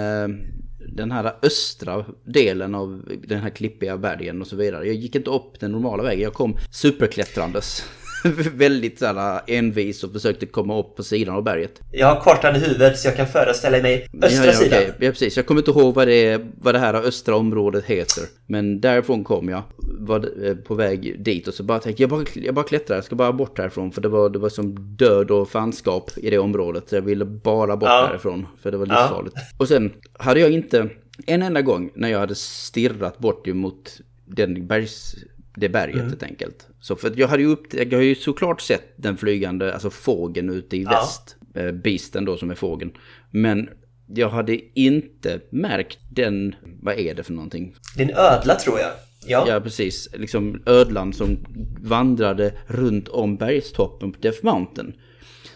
[0.97, 4.87] den här östra delen av den här klippiga bergen och så vidare.
[4.87, 7.85] Jag gick inte upp den normala vägen, jag kom superklättrandes.
[8.55, 11.81] väldigt såhär envis och försökte komma upp på sidan av berget.
[11.93, 14.79] Jag har kartan i huvudet så jag kan föreställa mig östra ja, ja, sidan.
[14.83, 14.93] Okay.
[14.99, 15.37] Ja, precis.
[15.37, 18.25] Jag kommer inte ihåg vad det, vad det här östra området heter.
[18.47, 19.63] Men därifrån kom jag.
[19.99, 23.05] Var eh, på väg dit och så bara tänkte jag bara, jag bara klättrar, jag
[23.05, 23.93] ska bara bort härifrån.
[23.93, 26.93] För det var, det var som död och fanskap i det området.
[26.93, 28.07] Jag ville bara bort ja.
[28.07, 28.47] härifrån.
[28.63, 29.37] För det var livsfarligt.
[29.37, 29.43] Ja.
[29.59, 30.89] Och sen hade jag inte
[31.27, 35.15] en enda gång när jag hade stirrat bort emot den bergs
[35.55, 36.09] det berget mm.
[36.09, 36.67] helt enkelt.
[36.81, 40.51] Så för jag hade ju upp, jag har ju såklart sett den flygande, alltså fågeln
[40.51, 40.91] ute i ja.
[40.91, 41.37] väst.
[41.55, 42.93] Eh, Beasten då som är fågeln.
[43.31, 43.69] Men
[44.07, 47.75] jag hade inte märkt den, vad är det för någonting?
[47.97, 48.91] Det är en ödla tror jag.
[49.27, 49.45] Ja.
[49.49, 50.09] ja, precis.
[50.13, 51.39] Liksom ödlan som
[51.81, 54.93] vandrade runt om bergstoppen på Death Mountain.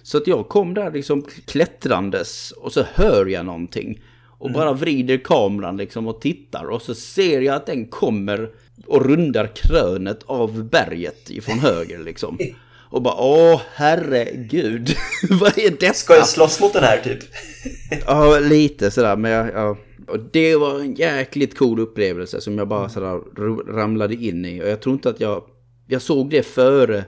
[0.02, 4.02] Så att jag kom där liksom klättrandes och så hör jag någonting.
[4.38, 4.60] Och mm.
[4.60, 8.50] bara vrider kameran liksom och tittar och så ser jag att den kommer
[8.86, 12.38] och rundar krönet av berget ifrån höger liksom.
[12.94, 14.96] Och bara åh herregud,
[15.30, 15.92] vad är detta?
[15.92, 17.18] Ska jag slåss mot den här typ?
[18.06, 19.76] ja, lite sådär, men jag, ja.
[20.06, 23.20] Och det var en jäkligt cool upplevelse som jag bara sådär
[23.72, 24.62] ramlade in i.
[24.62, 25.44] Och jag tror inte att jag,
[25.86, 27.04] jag såg det före,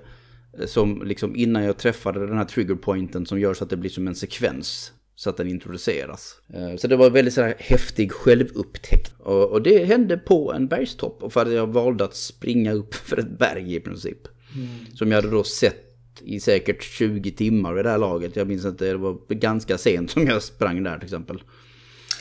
[0.58, 3.90] eh, som liksom innan jag träffade den här triggerpointen som gör så att det blir
[3.90, 6.34] som en sekvens så att den introduceras.
[6.54, 9.12] Eh, så det var väldigt så här häftig självupptäckt.
[9.18, 11.22] Och, och det hände på en bergstopp.
[11.22, 14.18] Och för att jag valde att springa upp för ett berg i princip.
[14.54, 14.68] Mm.
[14.94, 15.82] Som jag hade då sett
[16.24, 18.36] i säkert 20 timmar vid det här laget.
[18.36, 21.42] Jag minns att det var ganska sent som jag sprang där till exempel.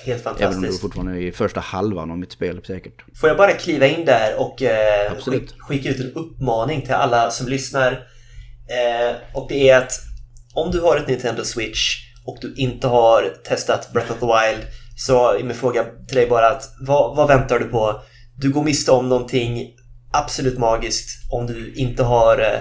[0.06, 0.48] Helt fantastiskt.
[0.48, 3.04] Även om det var fortfarande i första halvan av mitt spel säkert.
[3.20, 5.14] Får jag bara kliva in där och eh,
[5.58, 7.92] skicka ut en uppmaning till alla som lyssnar.
[7.92, 9.92] Eh, och det är att
[10.54, 14.68] om du har ett Nintendo Switch och du inte har testat Breath of the Wild
[14.98, 18.02] så är min fråga till dig bara att vad, vad väntar du på?
[18.38, 19.72] Du går miste om någonting
[20.14, 22.60] absolut magiskt om du inte har eh,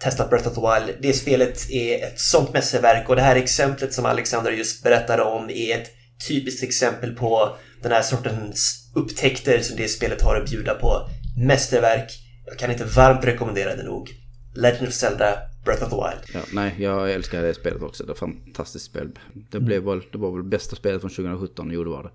[0.00, 0.98] testat Breath of the Wild.
[1.02, 5.50] Det spelet är ett sånt mästerverk och det här exemplet som Alexander just berättade om
[5.50, 5.90] är ett
[6.28, 11.08] typiskt exempel på den här sortens upptäckter som det spelet har att bjuda på.
[11.46, 12.10] Mästerverk.
[12.46, 14.10] Jag kan inte varmt rekommendera det nog.
[14.54, 16.34] Legend of Zelda Breath of the Wild.
[16.34, 18.04] Ja, nej, jag älskar det spelet också.
[18.04, 19.08] Det är ett fantastiskt spel.
[19.50, 22.10] Det, blev väl, det var väl bästa spelet från 2017, jo det var det.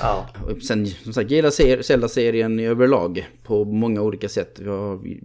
[0.00, 0.28] Ja.
[0.68, 4.60] Sen som sagt, gillar Zelda-serien överlag på många olika sätt.
[4.64, 5.18] Jag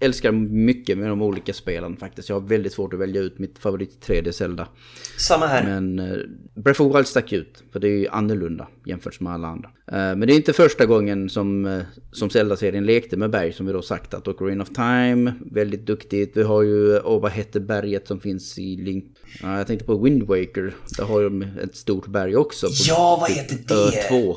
[0.00, 2.28] älskar mycket med de olika spelen faktiskt.
[2.28, 4.68] Jag har väldigt svårt att välja ut mitt favorit 3D Zelda.
[5.18, 5.64] Samma här.
[5.64, 6.18] Men uh,
[6.54, 7.62] Breath of Wild stack ut.
[7.72, 9.68] För det är ju annorlunda jämfört med alla andra.
[9.68, 11.82] Uh, men det är inte första gången som, uh,
[12.12, 16.36] som Zelda-serien lekte med berg som vi då sagt att Ocarina of Time, väldigt duktigt.
[16.36, 19.04] Vi har ju, åh vad hette berget som finns i Link?
[19.42, 20.74] Jag tänkte på Wind Waker.
[20.98, 22.66] Där har de ett stort berg också.
[22.88, 23.74] ja, vad heter det?
[23.74, 24.36] Ö 2.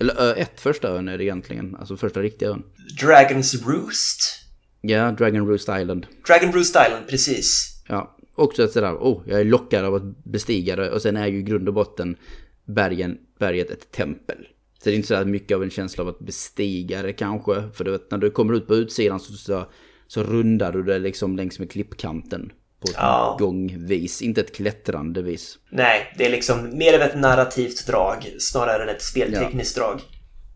[0.00, 1.76] Eller Ö 1, första ön är det egentligen.
[1.76, 2.62] Alltså första riktiga ön.
[3.02, 4.39] Dragon's Roost?
[4.80, 6.06] Ja, Dragon Roost Island.
[6.26, 7.82] Dragon Roost Island, precis.
[7.88, 10.90] Ja, också ett sådär, oh, jag är lockad av att bestiga det.
[10.90, 12.16] Och sen är ju i grund och botten
[12.64, 14.46] bergen, berget ett tempel.
[14.78, 17.62] Så det är inte så mycket av en känsla av att bestiga det kanske.
[17.74, 19.66] För du vet, när du kommer ut på utsidan så, så,
[20.06, 22.52] så rundar du det liksom längs med klippkanten.
[22.80, 23.36] På ett ja.
[23.38, 25.58] gångvis, inte ett klättrande vis.
[25.70, 29.82] Nej, det är liksom mer av ett narrativt drag snarare än ett speltekniskt ja.
[29.82, 30.00] drag.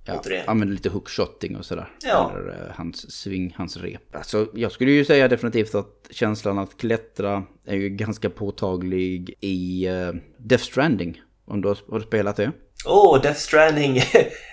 [0.06, 1.88] Ja, använder lite hookshotting och sådär.
[2.02, 2.32] Ja.
[2.32, 4.16] Eller uh, hans sving, hans rep.
[4.16, 9.88] Alltså, jag skulle ju säga definitivt att känslan att klättra är ju ganska påtaglig i
[9.88, 11.22] uh, Death Stranding.
[11.46, 12.52] Om du har, har du spelat det?
[12.86, 14.02] Åh, oh, Death Stranding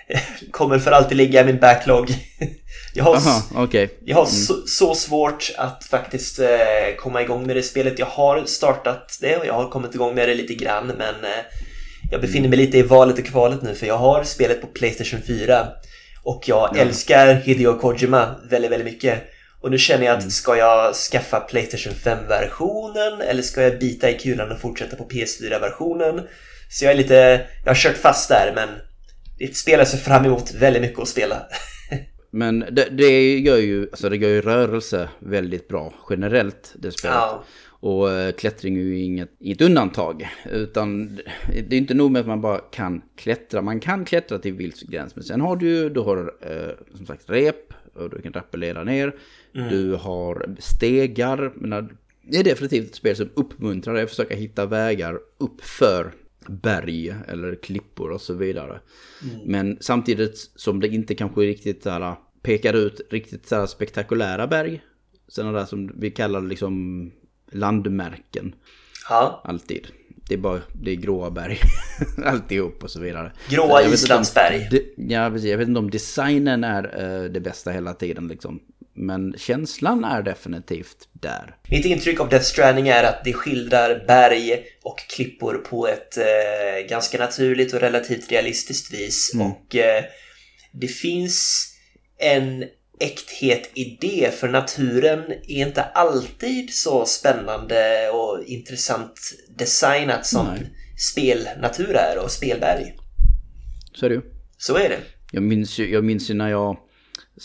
[0.50, 2.10] kommer för alltid ligga i min backlog.
[2.94, 3.88] jag har, Aha, okay.
[4.04, 4.34] jag har mm.
[4.34, 7.98] så, så, svårt att faktiskt eh, komma igång med det spelet.
[7.98, 11.44] Jag har startat det och jag har kommit igång med det lite grann men eh,
[12.12, 15.20] jag befinner mig lite i valet och kvalet nu för jag har spelet på Playstation
[15.26, 15.66] 4
[16.22, 16.80] och jag ja.
[16.80, 19.22] älskar Hideo Kojima väldigt, väldigt mycket.
[19.60, 20.30] Och nu känner jag att mm.
[20.30, 26.20] ska jag skaffa Playstation 5-versionen eller ska jag bita i kulan och fortsätta på PS4-versionen?
[26.70, 28.68] Så jag är lite, jag har kört fast där men
[29.38, 31.42] det är ett spel jag ser fram emot väldigt mycket att spela.
[32.34, 37.16] Men det, det, gör ju, alltså det gör ju rörelse väldigt bra generellt det spelet.
[37.16, 37.44] Ja.
[37.82, 40.28] Och eh, klättring är ju inget, inget undantag.
[40.50, 41.16] Utan
[41.46, 43.62] det är inte nog med att man bara kan klättra.
[43.62, 45.16] Man kan klättra till viss gräns.
[45.16, 47.72] Men sen har du ju, du har eh, som sagt rep.
[47.94, 49.16] Och du kan rappellera ner.
[49.54, 49.68] Mm.
[49.68, 51.52] Du har stegar.
[51.54, 56.12] Men det är definitivt ett spel som uppmuntrar dig att försöka hitta vägar upp för
[56.46, 58.80] berg eller klippor och så vidare.
[59.22, 59.36] Mm.
[59.46, 64.82] Men samtidigt som det inte kanske riktigt där, pekar ut riktigt så spektakulära berg.
[65.28, 67.10] Sådana där som vi kallar liksom
[67.52, 68.54] landmärken.
[69.08, 69.42] Ja.
[69.44, 69.86] Alltid.
[70.28, 71.58] det är bara det är gråa berg.
[72.24, 73.32] Alltihop och så vidare.
[73.48, 74.68] Gråa om- islandsberg.
[74.96, 75.50] Ja, precis.
[75.50, 78.60] Jag vet inte om designen är eh, det bästa hela tiden liksom.
[78.94, 81.56] Men känslan är definitivt där.
[81.70, 86.88] Mitt intryck av Death Stranding är att det skildrar berg och klippor på ett eh,
[86.88, 89.32] ganska naturligt och relativt realistiskt vis.
[89.40, 90.04] Och eh,
[90.72, 91.68] det finns
[92.18, 92.64] en
[93.02, 99.20] äkthet i det, för naturen är inte alltid så spännande och intressant
[99.56, 100.72] designat som Nej.
[101.12, 102.96] spelnatur är och spelberg.
[103.94, 104.22] Så är det.
[104.58, 104.98] Så är det.
[105.32, 106.76] Jag minns ju, jag minns ju när jag,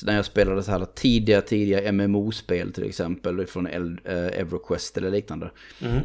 [0.03, 5.51] när jag spelade så här tidiga, tidiga MMO-spel till exempel från eh, Everquest eller liknande.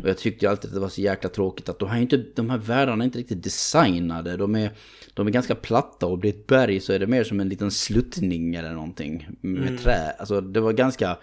[0.02, 2.50] Och jag tyckte alltid att det var så jäkla tråkigt att de här, inte, de
[2.50, 4.36] här världarna är inte riktigt designade.
[4.36, 4.70] De är,
[5.14, 7.70] de är ganska platta och blir ett berg så är det mer som en liten
[7.70, 10.10] sluttning eller någonting med trä.
[10.18, 11.16] Alltså det var ganska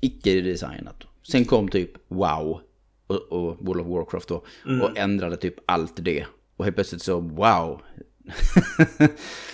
[0.00, 1.04] icke-designat.
[1.22, 2.60] Sen kom typ WoW
[3.06, 4.44] och, och World of Warcraft då
[4.82, 6.26] och ändrade typ allt det.
[6.56, 7.80] Och helt plötsligt så wow.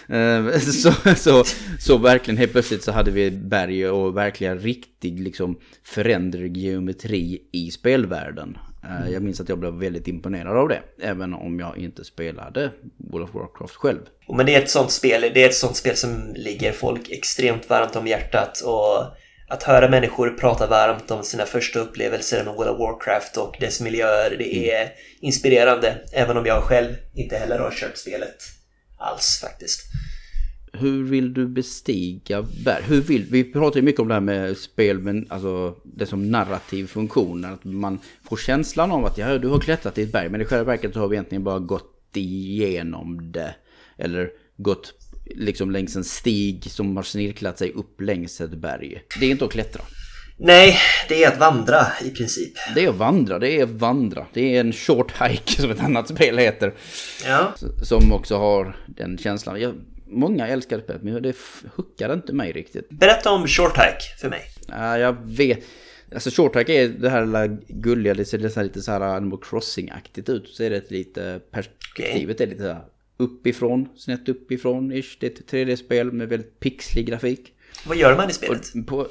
[0.08, 1.44] Eh, så, så,
[1.78, 7.70] så verkligen helt plötsligt så hade vi berg och verkligen riktig liksom föränderlig geometri i
[7.70, 8.58] spelvärlden.
[8.87, 10.83] Eh, Jag minns att jag blev väldigt imponerad av det.
[11.03, 12.70] Även om jag inte spelade
[13.12, 14.01] World of Warcraft själv.
[14.37, 17.70] Men det är ett sånt spel, det är ett sånt spel som ligger folk extremt
[17.70, 19.16] varmt om hjärtat och
[19.49, 23.81] att höra människor prata varmt om sina första upplevelser med World of Warcraft och dess
[23.81, 24.88] miljöer, det är
[25.20, 25.96] inspirerande.
[26.12, 28.37] Även om jag själv inte heller har kört spelet
[28.99, 29.81] alls faktiskt.
[30.72, 32.83] Hur vill du bestiga berg?
[32.83, 36.31] Hur vill, vi pratar ju mycket om det här med spel, men alltså det som
[36.31, 37.44] narrativ funktion.
[37.44, 37.98] Att man
[38.29, 40.92] får känslan av att ja, du har klättrat i ett berg, men i själva verket
[40.92, 43.55] så har vi egentligen bara gått igenom det.
[43.98, 44.94] Eller gått
[45.35, 49.02] liksom längs en stig som har snirklat sig upp längs ett berg.
[49.20, 49.83] Det är inte att klättra.
[50.38, 52.52] Nej, det är att vandra i princip.
[52.74, 54.26] Det är att vandra, det är att vandra.
[54.33, 56.74] Det är en short hike som ett annat spel heter.
[57.26, 59.61] Ja, Som också har den känslan.
[59.61, 59.74] Jag,
[60.07, 61.37] många älskar spelet, men det
[61.77, 62.88] hookar inte mig riktigt.
[62.88, 64.42] berätta om Short Hike för mig.
[64.69, 65.64] Ja, jag vet.
[66.14, 69.38] Alltså short track är det här lilla gulliga, det ser nästan lite så här Animal
[69.38, 70.49] Crossing-aktigt ut.
[70.49, 72.85] Så är det lite, perspektivet är lite så här
[73.16, 75.16] uppifrån, snett uppifrån ish.
[75.21, 77.53] Det är ett 3D-spel med väldigt pixlig grafik.
[77.87, 78.73] Vad gör man i spelet?
[78.87, 79.09] På,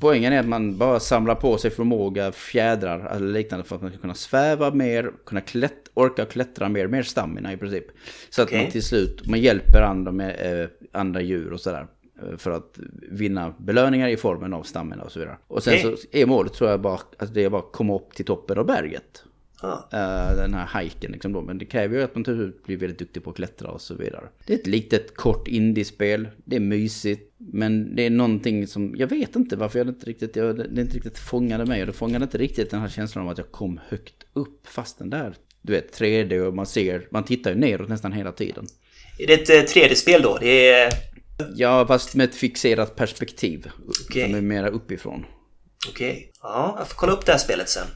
[0.00, 3.90] poängen är att man bara samlar på sig förmåga, fjädrar eller liknande för att man
[3.90, 7.84] ska kunna sväva mer, kunna klätt, orka klättra mer, mer stamina i princip.
[8.30, 8.62] Så att Okej.
[8.62, 11.86] man till slut, man hjälper andra med eh, andra djur och sådär.
[12.22, 12.78] eh, För att
[13.10, 15.36] vinna belöningar i formen av stamina och så vidare.
[15.46, 15.96] Och sen Okej.
[15.96, 18.58] så är målet tror jag bara att det är bara att komma upp till toppen
[18.58, 19.24] av berget.
[19.62, 21.40] Eh, den här hiken liksom då.
[21.42, 23.94] Men det kräver ju att man slut blir väldigt duktig på att klättra och så
[23.94, 24.28] vidare.
[24.46, 26.28] Det är ett litet kort indiespel.
[26.44, 27.32] Det är mysigt.
[27.36, 30.96] Men det är någonting som, jag vet inte varför jag inte riktigt, jag, det inte
[30.96, 31.80] riktigt fångade mig.
[31.80, 34.66] Och det fångade inte riktigt den här känslan av att jag kom högt upp.
[34.66, 38.32] Fast den där, du vet 3D och man ser, man tittar ju neråt nästan hela
[38.32, 38.66] tiden.
[39.18, 40.38] Är det ett eh, 3D-spel då?
[40.40, 40.92] Det är...
[41.54, 43.70] Ja, fast med ett fixerat perspektiv.
[44.08, 44.24] Okej.
[44.24, 45.26] Som är mera uppifrån.
[45.88, 46.32] Okej.
[46.42, 47.86] Ja, jag får kolla upp det här spelet sen.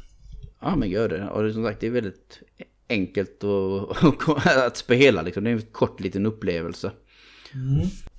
[0.64, 1.28] Ja men gör det.
[1.28, 2.40] Och det, är som sagt det är väldigt
[2.88, 5.44] enkelt att, att spela liksom.
[5.44, 6.90] Det är en kort liten upplevelse.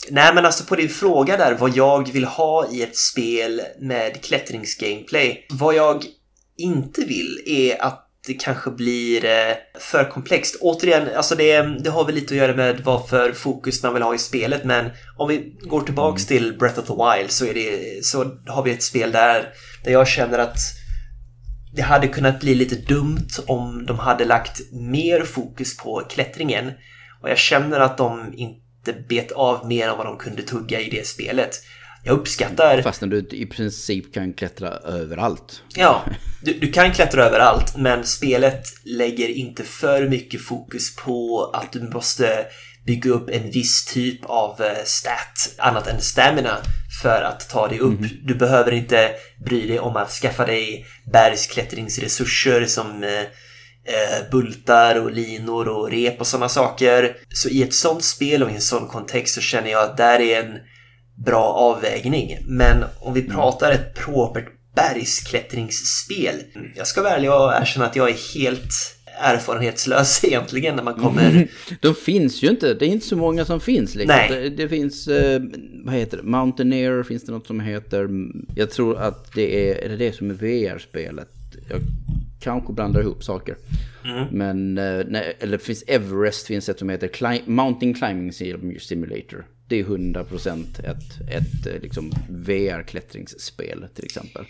[0.09, 4.21] Nej men alltså på din fråga där vad jag vill ha i ett spel med
[4.21, 5.45] klättringsgameplay.
[5.49, 6.05] Vad jag
[6.57, 10.57] inte vill är att det kanske blir eh, för komplext.
[10.61, 14.03] Återigen, alltså det, det har väl lite att göra med vad för fokus man vill
[14.03, 17.53] ha i spelet men om vi går tillbaks till Breath of the Wild så, är
[17.53, 19.53] det, så har vi ett spel där,
[19.83, 20.57] där jag känner att
[21.75, 26.71] det hade kunnat bli lite dumt om de hade lagt mer fokus på klättringen.
[27.21, 30.89] Och jag känner att de inte bet av mer än vad de kunde tugga i
[30.89, 31.55] det spelet.
[32.03, 32.81] Jag uppskattar...
[32.81, 35.63] Fastän du i princip kan klättra överallt.
[35.75, 36.03] Ja,
[36.41, 41.81] du, du kan klättra överallt, men spelet lägger inte för mycket fokus på att du
[41.81, 42.45] måste
[42.85, 46.57] bygga upp en viss typ av eh, stat, annat än stamina,
[47.01, 47.99] för att ta dig upp.
[48.23, 49.11] Du behöver inte
[49.45, 53.19] bry dig om att skaffa dig bergsklättringsresurser som eh,
[53.85, 57.17] eh, bultar och linor och rep och sådana saker.
[57.29, 60.19] Så i ett sånt spel och i en sån kontext så känner jag att där
[60.19, 60.59] är en
[61.25, 62.37] bra avvägning.
[62.45, 66.43] Men om vi pratar ett propert bergsklättringsspel.
[66.75, 71.47] Jag ska ärlig och erkänna att jag är helt erfarenhetslös egentligen när man kommer...
[71.81, 73.95] De finns ju inte, det är inte så många som finns.
[73.95, 74.15] Liksom.
[74.17, 74.29] Nej.
[74.41, 75.41] Det, det finns, eh,
[75.83, 78.09] vad heter det, Mountaineer finns det något som heter.
[78.55, 81.29] Jag tror att det är, är det det som är VR-spelet?
[81.69, 81.79] Jag
[82.39, 83.55] kanske blandar ihop saker.
[84.31, 89.45] Men, eh, nej, eller finns Everest finns ett som heter Cli- Mountain Climbing Sim- Simulator.
[89.67, 94.45] Det är 100% ett, ett eh, liksom VR-klättringsspel till exempel.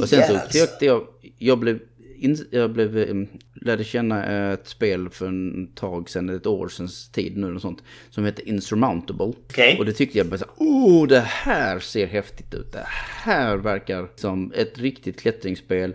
[0.00, 0.58] Och sen så VR, alltså.
[0.66, 1.06] tyckte jag,
[1.38, 1.78] jag blev
[2.20, 6.88] in, jag blev, um, lärde känna ett spel för en tag sedan, ett år sedan
[7.12, 9.32] tid nu och sånt, som heter Insurmountable.
[9.48, 9.76] Okej.
[9.78, 12.72] Och det tyckte jag bara så oh det här ser häftigt ut.
[12.72, 12.86] Det
[13.24, 15.94] här verkar som ett riktigt klättringsspel,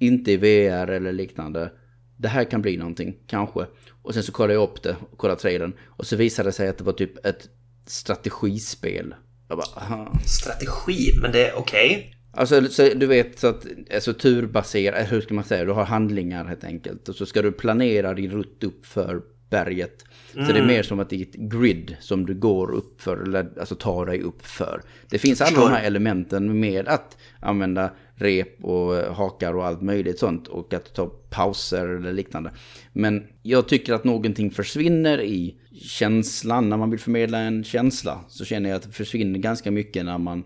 [0.00, 1.72] inte i VR eller liknande.
[2.16, 3.66] Det här kan bli någonting, kanske.
[4.02, 5.72] Och sen så kollade jag upp det, och kollade trailern.
[5.82, 7.48] Och så visade det sig att det var typ ett
[7.86, 9.14] strategispel.
[9.48, 10.18] Jag bara, aha.
[10.26, 12.14] Strategi, men det är okej.
[12.36, 16.44] Alltså så du vet så att, alltså turbaserat, hur ska man säga, du har handlingar
[16.44, 17.08] helt enkelt.
[17.08, 20.04] Och så ska du planera din rutt upp för berget.
[20.32, 23.16] Så det är mer som att det är ett grid som du går upp för,
[23.16, 24.82] eller alltså tar dig upp för.
[25.10, 25.68] Det finns alla Förstår.
[25.68, 30.48] de här elementen med att använda rep och eh, hakar och allt möjligt sånt.
[30.48, 32.50] Och att ta pauser eller liknande.
[32.92, 36.68] Men jag tycker att någonting försvinner i känslan.
[36.68, 40.18] När man vill förmedla en känsla så känner jag att det försvinner ganska mycket när
[40.18, 40.44] man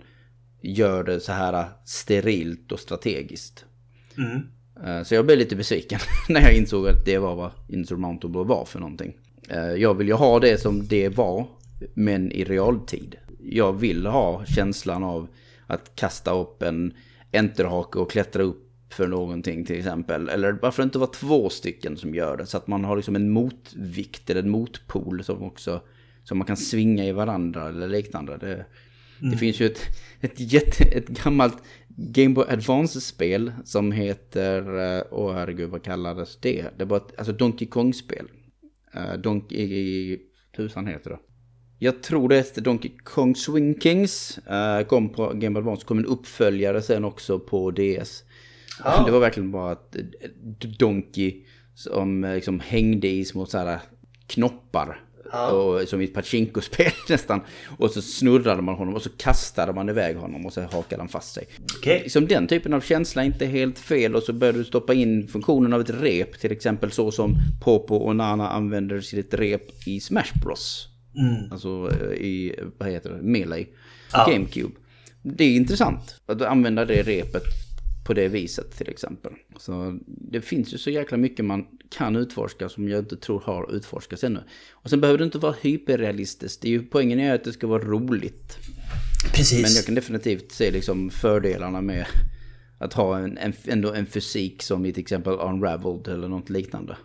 [0.61, 3.64] gör det så här sterilt och strategiskt.
[4.86, 5.98] Eh, Så jag blev lite besviken
[6.28, 9.16] när jag insåg att det var vad Insurmountable var för någonting.
[9.48, 11.46] Eh, Jag vill ju ha det som det var,
[11.94, 13.16] men i realtid.
[13.42, 15.28] Jag vill ha känslan av
[15.66, 16.94] att kasta upp en
[17.32, 20.28] enterhake och klättra upp för någonting till exempel.
[20.28, 22.46] Eller varför inte vara två stycken som gör det.
[22.46, 25.80] Så att man har liksom en motvikt eller en motpol som också
[26.24, 28.36] som man kan svinga i varandra eller liknande.
[28.36, 28.64] Det,
[29.20, 29.80] det finns ju ett,
[30.20, 36.66] ett, jätte, ett gammalt Game Boy Advance-spel som heter, eh, åh herregud vad kallades det?
[36.78, 38.28] Det var ett alltså Donkey Kong-spel.
[38.96, 40.18] Uh, Donkey,
[40.56, 41.18] tusan heter det.
[41.78, 44.38] Jag tror det hette Donkey Kong Swing Kings.
[44.38, 48.24] eh, kom på Game Boy Advance, kom en uppföljare sen också på DS.
[48.84, 49.02] Ja.
[49.06, 50.02] Det var verkligen bara att eh,
[50.78, 51.44] Donkey
[51.74, 53.80] som liksom hängde i små så här
[54.26, 55.00] knoppar.
[55.32, 57.40] Och, som i ett pachinko-spel nästan.
[57.78, 61.08] Och så snurrade man honom och så kastade man iväg honom och så hakade han
[61.08, 61.48] fast sig.
[61.78, 62.00] Okej.
[62.02, 65.28] Liksom den typen av känsla är inte helt fel och så börjar du stoppa in
[65.28, 66.40] funktionen av ett rep.
[66.40, 70.88] Till exempel så som Popo och Nana använder sitt rep i Smash Bros.
[71.50, 73.66] Alltså eh, i, vad heter det, Melee.
[74.12, 74.30] Ja.
[74.32, 74.74] GameCube.
[75.22, 77.67] Det är intressant att använda det repet
[78.09, 79.32] på det viset till exempel.
[79.59, 83.74] Så det finns ju så jäkla mycket man kan utforska som jag inte tror har
[83.74, 84.44] utforskats ännu.
[84.72, 86.62] Och sen behöver det inte vara hyperrealistiskt.
[86.62, 88.59] Det är ju, poängen är att det ska vara roligt.
[89.34, 89.62] Precis.
[89.62, 92.06] Men jag kan definitivt se liksom fördelarna med
[92.78, 96.96] att ha en, en, ändå en fysik som i till exempel Unraveled eller något liknande.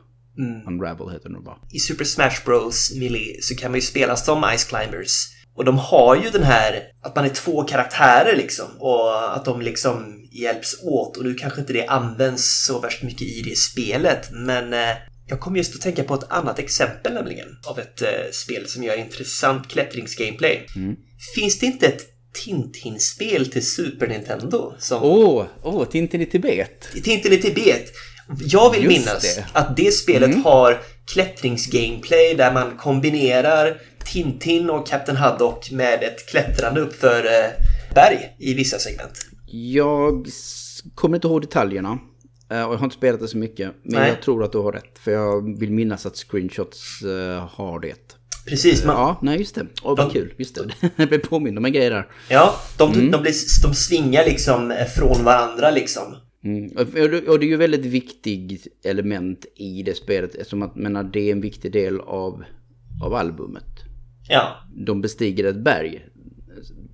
[0.68, 1.58] Unravel heter det nog bara.
[1.72, 5.43] I Super Smash Bros Melee så kan man ju spela som Ice Climbers.
[5.56, 9.62] Och de har ju den här att man är två karaktärer liksom och att de
[9.62, 14.30] liksom hjälps åt och nu kanske inte det används så värst mycket i det spelet
[14.32, 14.96] men eh,
[15.28, 18.84] jag kom just att tänka på ett annat exempel nämligen av ett eh, spel som
[18.84, 20.68] gör intressant klättringsgameplay.
[21.36, 22.02] Finns det inte ett
[22.46, 26.88] Tintin-spel till Super Nintendo Åh, åh, Tintin i Tibet.
[27.04, 27.92] Tintin i Tibet.
[28.40, 29.42] Jag vill Just minnas det.
[29.42, 29.50] Mm.
[29.54, 30.82] att det spelet har
[31.14, 38.54] klättringsgameplay där man kombinerar Tintin och Captain Haddock med ett klättrande uppför eh, berg i
[38.54, 39.14] vissa segment.
[39.52, 40.28] Jag
[40.96, 42.00] kommer inte ihåg detaljerna.
[42.50, 43.72] eh, Och jag har inte spelat det så mycket.
[43.84, 44.10] Men Nej.
[44.10, 45.00] jag tror att du har rätt.
[45.00, 48.18] För jag vill minnas att screenshots eh, har det.
[48.48, 49.68] Precis, man, Ja, nej just det.
[49.84, 50.34] Vad De- kul.
[50.38, 50.90] Just det.
[50.96, 52.08] Jag blev påmind om en grej där.
[52.30, 53.12] ja, de, Mm.
[53.12, 53.34] de, blir,
[53.64, 56.16] de svingar liksom från varandra liksom.
[56.46, 56.72] Mm.
[57.28, 60.36] Och det är ju väldigt viktigt element i det spelet.
[60.36, 62.44] Eftersom att menar, det är en viktig del av,
[63.06, 63.64] av albumet.
[64.28, 66.06] Ja, De bestiger ett berg.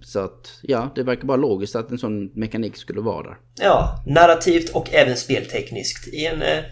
[0.01, 3.37] Så att, ja, det verkar bara logiskt att en sån mekanik skulle vara där.
[3.61, 6.63] ja, narrativt och även speltekniskt i en, eh,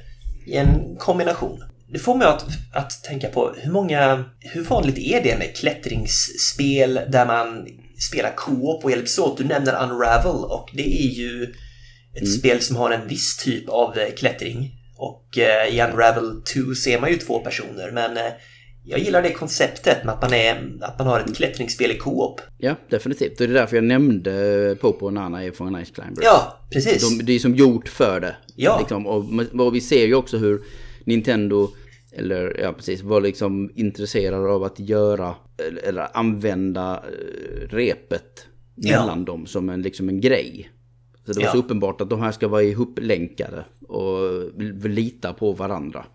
[0.46, 1.64] i en kombination.
[1.90, 7.00] Det får mig att, att tänka på hur många, hur vanligt är det med klättringsspel
[7.12, 7.68] där man
[8.10, 9.38] spelar co-op och hjälps åt?
[9.38, 11.54] Du nämner Unravel och det är ju
[12.14, 14.72] ett spel som har en viss typ av eh, klättring.
[14.98, 18.18] Och eh, i Unravel 2 ser man ju två personer men
[18.90, 22.42] jag gillar det konceptet med att man, är, att man har ett klättringsspel i co-op.
[22.58, 23.42] Ja, definitivt.
[23.42, 26.24] Och det är därför jag nämnde Popo och Nana från Ice Climbers.
[26.24, 27.18] Ja, precis.
[27.18, 28.36] De, det är som gjort för det.
[28.56, 28.80] Ja.
[28.80, 29.26] Liksom, och,
[29.60, 30.62] och vi ser ju också hur
[31.04, 31.70] Nintendo,
[32.12, 35.36] eller ja precis, var liksom intresserade av att göra,
[35.84, 39.00] eller, använda eh, repet Ja.
[39.00, 40.70] mellan dem som en, liksom en grej.
[41.26, 41.52] Så det var Ja.
[41.52, 44.52] så uppenbart att de här ska vara ihoplänkade och
[44.90, 46.06] lita på varandra.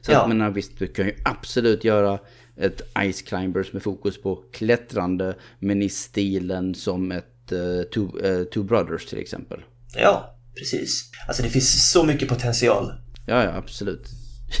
[0.00, 0.22] Så Ja.
[0.22, 2.18] att, men visst, du kan ju absolut göra
[2.56, 2.80] ett
[3.12, 8.62] Ice Climbers med fokus på klättrande, men i stilen som ett uh, two, eh, two
[8.62, 9.60] Brothers till exempel.
[9.96, 11.10] Ja, precis.
[11.28, 12.92] Alltså det finns så mycket potential.
[13.26, 14.08] Ja, ja, absolut.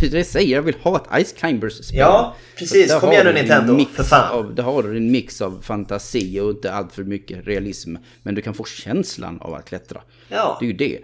[0.10, 1.98] Det säger jag vill ha ett Ice Climbers-spel.
[1.98, 2.88] Ja, precis.
[2.88, 4.38] Där Kom igen nu Nintendo, mix för fan.
[4.38, 7.96] Av, där har du en mix av fantasi och inte allt för mycket realism.
[8.22, 10.02] Men du kan få känslan av att klättra.
[10.28, 10.56] Ja.
[10.60, 10.98] Det är ju det.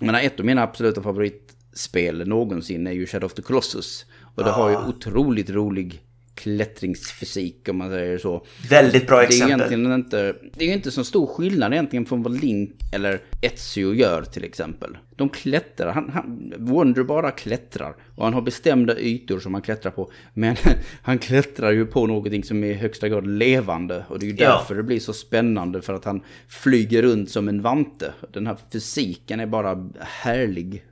[0.00, 4.06] Menar, ett av mina absoluta favorit spel någonsin är ju Shadow of the Colossus.
[4.34, 6.00] Och det har ju otroligt rolig
[6.34, 8.46] klättringsfysik om man säger så.
[8.70, 9.50] Väldigt bra Det är exempel.
[9.60, 13.94] egentligen inte, det är ju inte så stor skillnad egentligen från vad Link eller Ezio
[13.94, 14.96] gör till exempel.
[15.16, 17.94] De klättrar, han, han, Wonder bara klättrar.
[18.16, 20.10] Och han har bestämda ytor som han klättrar på.
[20.34, 20.56] Men
[21.02, 24.04] han klättrar ju på någonting som är i högsta grad levande.
[24.08, 24.48] Och det är ju Ja.
[24.58, 28.12] därför det blir så spännande för att han flyger runt som en vante.
[28.32, 30.84] Den här fysiken är bara härlig.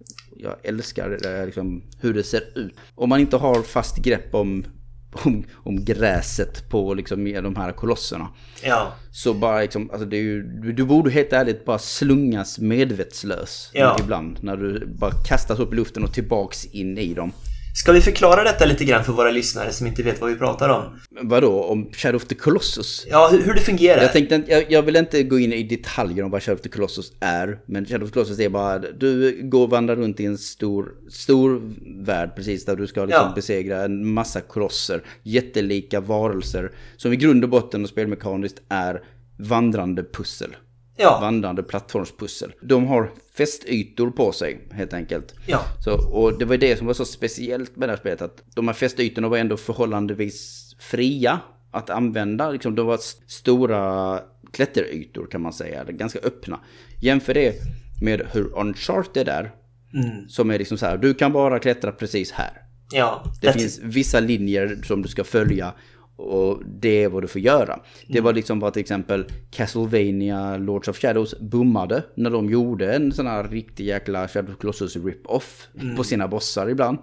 [0.43, 2.75] Jag älskar liksom, hur det ser ut.
[2.95, 4.65] Om man inte har fast grepp om,
[5.13, 8.29] om, om gräset på liksom, de här kolosserna.
[8.63, 8.93] Ja.
[9.11, 13.71] Så bara liksom, alltså det är ju, du, du borde helt ärligt bara slungas medvetslös
[13.75, 13.97] Ja.
[14.01, 14.39] ibland.
[14.43, 17.33] När du bara kastas upp i luften och tillbaks in i dem.
[17.81, 20.69] Ska vi förklara detta lite grann för våra lyssnare som inte vet vad vi pratar
[20.69, 20.83] om?
[21.23, 23.07] Vadå, om Shadow of the Colossus?
[23.11, 24.03] Ja, hur, hur det fungerar?
[24.03, 26.69] Jag tänkte jag, jag vill inte gå in i detaljer om vad Shadow of the
[26.69, 27.59] Colossus är.
[27.67, 30.95] Men Shadow of the Colossus är bara, du går och vandrar runt i en stor,
[31.11, 31.63] stor
[32.05, 33.33] värld precis där du ska liksom Ja.
[33.35, 35.03] besegra en massa kolosser.
[35.23, 39.03] Jättelika varelser som i grund och botten och spelmekaniskt är
[39.39, 40.57] vandrande pussel.
[41.01, 41.19] Ja.
[41.21, 42.53] Vandrande plattformspussel.
[42.63, 45.35] De har fästytor på sig helt enkelt.
[45.47, 45.61] Ja.
[45.85, 48.23] Så, och det var det som var så speciellt med det här spelet.
[48.23, 51.41] Att de här fästytorna var ändå förhållandevis fria
[51.71, 52.51] att använda.
[52.51, 54.21] Liksom, de var st- stora
[54.53, 55.85] klätterytor kan man säga.
[55.85, 56.61] Ganska öppna.
[57.03, 57.55] Jämför det
[58.03, 59.53] med hur Uncharted är.
[59.95, 60.29] Mm.
[60.29, 62.53] Som är liksom så här, du kan bara klättra precis här.
[62.93, 63.25] Ja.
[63.43, 65.73] Det finns vissa linjer som du ska följa
[66.21, 67.81] och det är vad du får göra.
[68.09, 73.13] Det var liksom vad till exempel Castlevania Lords of Shadows bommade när de gjorde en
[73.13, 76.99] sån här riktig jäkla Shadow Colossus rip-off på sina bossar ibland.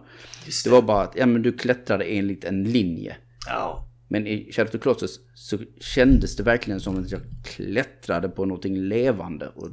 [0.45, 3.17] Just Det var bara att ja, men du klättrade enligt en linje.
[3.47, 3.83] Ja.
[4.07, 8.77] Men i Shadow of Colossus så kändes det verkligen som att jag klättrade på någonting
[8.77, 9.47] levande.
[9.55, 9.69] Och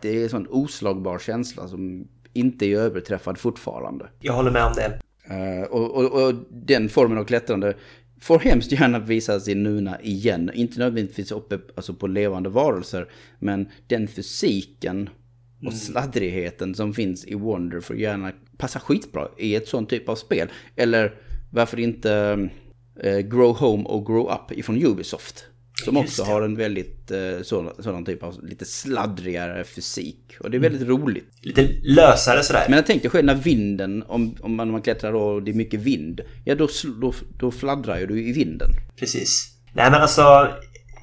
[0.00, 4.08] det är en sån oslagbar känsla som inte är överträffad fortfarande.
[4.20, 4.98] Jag håller med om det.
[5.24, 7.74] Eh, och, och, och den formen av klättrande
[8.22, 10.50] får hemskt gärna visas i Nuna igen.
[10.54, 13.08] Inte nödvändigtvis uppe alltså på levande varelser,
[13.38, 15.10] men den fysiken
[15.66, 20.16] och sladdrigheten som finns i Wonder får gärna passa skitbra i ett sånt typ av
[20.16, 20.48] spel.
[20.76, 21.14] Eller
[21.50, 22.48] varför inte
[23.00, 25.46] eh, Grow Home och Grow Up ifrån Ubisoft.
[25.84, 26.30] Som Just också det.
[26.30, 30.36] har en väldigt eh, sådan, sådan typ av lite sladdrigare fysik.
[30.40, 31.28] Och det är väldigt roligt.
[31.40, 32.64] Lite lösare sådär.
[32.68, 35.80] Men jag tänkte själv när vinden, om, om man, man klättrar och det är mycket
[35.80, 36.68] vind, ja då,
[37.00, 38.70] då, då fladdrar ju du i vinden.
[38.96, 39.48] Precis.
[39.74, 40.48] Nej men alltså,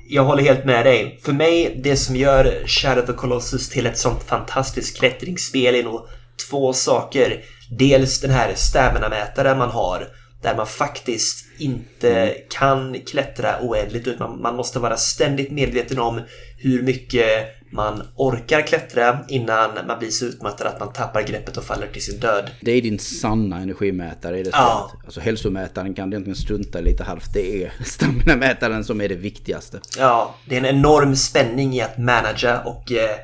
[0.10, 1.20] jag håller helt med dig.
[1.24, 5.84] För mig, det som gör Shadow of the Colossus till ett sånt fantastiskt klättringsspel är
[5.84, 6.08] nog
[6.50, 7.44] två saker.
[7.72, 10.08] Dels den här stamina-mätaren man har,
[10.42, 16.22] där man faktiskt inte kan klättra oändligt utan man, man måste vara ständigt medveten om
[16.58, 21.64] hur mycket man orkar klättra innan man blir så utmattad att man tappar greppet och
[21.64, 22.50] faller till sin död.
[22.62, 24.92] Det är din sanna energimätare i det Ja.
[25.06, 27.34] Alltså hälsomätaren kan du egentligen strunta lite halvt.
[27.34, 29.80] Det är staminamätaren som är det viktigaste.
[29.98, 33.18] Ja, det är en enorm spänning i att managera och eh,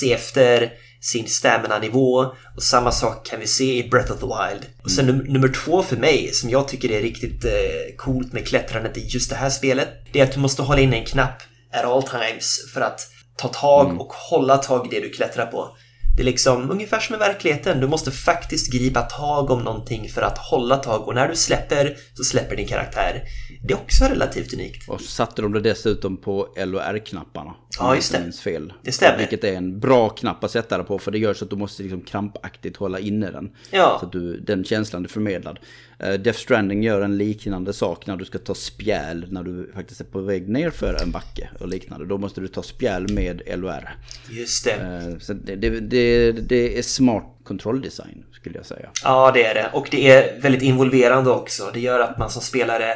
[0.00, 0.72] se efter
[1.12, 2.34] sin stamina-nivå.
[2.56, 4.66] Och samma sak kan vi se i Breath of the Wild.
[4.84, 7.50] Och sen num- nummer två för mig, som jag tycker är riktigt eh,
[7.96, 10.92] coolt med klättrandet i just det här spelet, det är att du måste hålla in
[10.92, 11.42] en knapp
[11.72, 13.00] at all times för att
[13.36, 15.76] ta tag och hålla tag i det du klättrar på.
[16.16, 17.80] Det är liksom ungefär som i verkligheten.
[17.80, 21.96] Du måste faktiskt gripa tag om någonting för att hålla tag och när du släpper
[22.14, 23.22] så släpper din karaktär.
[23.62, 24.88] Det är också relativt unikt.
[24.88, 27.54] Och så satte de det dessutom på L och R-knapparna.
[27.78, 28.32] Ja, just det.
[28.32, 28.72] fel.
[28.82, 29.18] Det stämmer.
[29.18, 31.56] Vilket är en bra knapp att sätta det på för det gör så att du
[31.56, 33.50] måste liksom krampaktigt hålla inne den.
[33.70, 33.96] Ja.
[34.00, 35.58] Så att du, den känslan är förmedlad.
[36.06, 40.00] Uh, Death Stranding gör en liknande sak när du ska ta spjäl när du faktiskt
[40.00, 42.06] är på väg ner för en backe och liknande.
[42.06, 43.96] Då måste du ta spjäl med L och R.
[44.30, 44.72] Just det.
[44.72, 48.88] Eh, Så det, det, det, det är smart kontrolldesign skulle jag säga.
[49.04, 49.70] Ja, det är det.
[49.72, 51.70] Och det är väldigt involverande också.
[51.74, 52.94] Det gör att man som spelare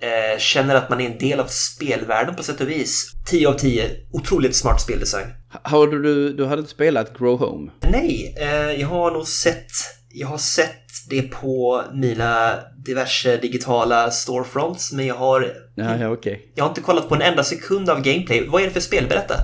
[0.00, 3.12] eh, känner att man är en del av spelvärlden på sätt och vis.
[3.26, 3.90] 10 av 10.
[4.12, 5.26] Otroligt smart speldesign.
[5.62, 7.70] Har du, du hade inte spelat Grow Home?
[7.90, 9.70] Nej, eh, jag har nog sett...
[10.10, 12.54] Jag har sett det på mina
[12.86, 15.52] diverse digitala storefronts, men jag har...
[15.74, 16.52] Ja, ja okej.
[16.54, 18.46] Jag har inte kollat på en enda sekund av gameplay.
[18.48, 19.06] Vad är det för spel?
[19.08, 19.34] Berätta!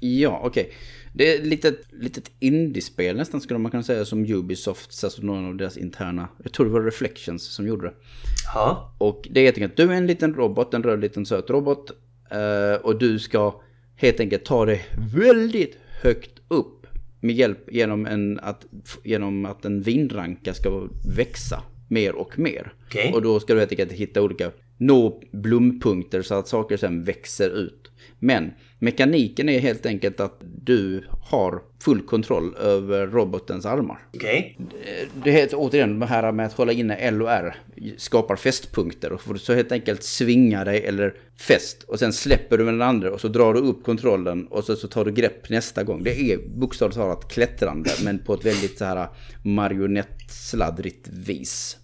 [0.00, 0.72] Ja, okej.
[1.14, 5.46] Det är ett litet, litet indiespel nästan skulle man kunna säga som Ubisoft, alltså någon
[5.46, 7.94] av deras interna, jag tror det var Reflections som gjorde det.
[8.54, 11.50] Ja, Och det är helt enkelt, du är en liten robot, en röd liten söt
[11.50, 11.90] robot.
[12.30, 13.60] eh, och du ska
[13.96, 14.84] helt enkelt ta dig
[15.14, 16.86] väldigt högt upp.
[17.20, 18.66] Med hjälp genom, en, att,
[19.04, 22.72] genom att en vindranka ska växa mer och mer.
[22.86, 23.12] Okej.
[23.14, 27.50] Och då ska du helt enkelt hitta olika nå blompunkter så att saker sen växer
[27.50, 27.90] ut.
[28.18, 28.50] Men
[28.82, 33.98] mekaniken är helt enkelt att du har full kontroll över robotens armar.
[34.14, 34.58] Okej.
[35.24, 37.56] Det heter återigen det här med att hålla inne L och R
[37.96, 42.64] skapar fästpunkter och får så helt enkelt svinga dig eller fäst och sen släpper du
[42.64, 45.48] med den andra och så drar du upp kontrollen och så, så tar du grepp
[45.48, 46.02] nästa gång.
[46.02, 49.08] Det är bokstavligt talat klättrande men på ett väldigt så här
[49.42, 51.78] marionettsladdrigt vis.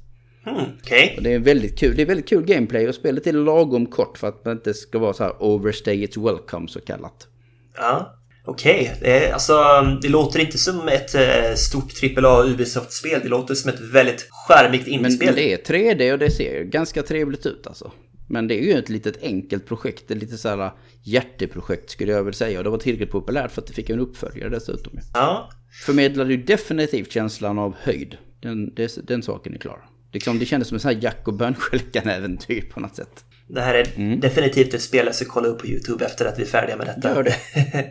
[0.49, 1.15] Hmm, Okej.
[1.17, 1.97] Och det är väldigt kul.
[1.97, 4.99] Det är väldigt kul gameplay och spelet är lagom kort för att det inte ska
[4.99, 7.29] vara så här overstay its welcome så kallat.
[7.77, 8.15] Ja.
[8.45, 8.95] Okej.
[9.01, 9.55] Det, alltså,
[10.03, 13.21] det låter inte som ett eh, stort AAA Ubisoft-spel.
[13.23, 15.35] Det låter som ett väldigt skärmigt Men indiespel.
[15.35, 17.93] det är 3D och det ser ganska trevligt ut alltså.
[18.31, 20.71] Men det är ju ett litet enkelt projekt, ett litet så här
[21.03, 22.59] hjärteprojekt skulle jag vilja säga.
[22.59, 24.99] Och det var tillräckligt populärt för att det fick en uppföljare dessutom.
[25.15, 25.51] Ja.
[25.87, 28.17] Förmedlade ju definitivt känslan av höjd.
[28.43, 29.85] Den, det, den saken är klar.
[30.13, 33.25] Liksom, det kändes som en sån här Jack och Bönskölkan-äventyr på något sätt.
[33.49, 36.43] Det här är definitivt ett spel jag ska kolla upp på YouTube efter att vi
[36.43, 37.15] är färdiga med detta.
[37.15, 37.37] Gör det.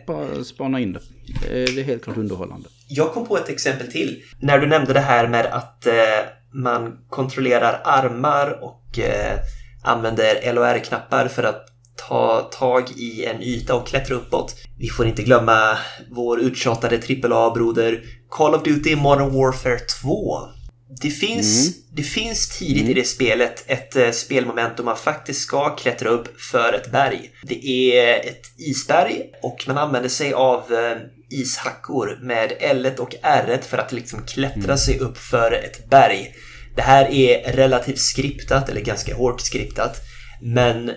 [0.06, 1.00] Bara spana in det.
[1.48, 2.68] Det är- Det är helt klart underhållande.
[2.88, 4.22] Jag kom på ett exempel till.
[4.40, 5.94] När du nämnde det här med att eh,
[6.54, 9.38] man kontrollerar armar och eh,
[9.82, 11.64] använder LOR-knappar för att
[12.08, 14.54] ta tag i en yta och klättra uppåt.
[14.78, 15.78] Vi får inte glömma
[16.10, 18.00] vår uttjatade AAA-broder
[18.30, 20.38] Call of Duty Modern Warfare 2.
[20.90, 25.76] Det finns, det finns tidigt i det spelet ett eh, spelmoment då man faktiskt ska
[25.76, 27.30] klättra upp för ett berg.
[27.42, 30.96] Det är ett isberg och man använder sig av eh,
[31.30, 36.34] ishackor med L och R för att liksom klättra sig upp för ett berg.
[36.76, 39.96] Det här är relativt skriptat, eller ganska hårt skriptat,
[40.42, 40.90] men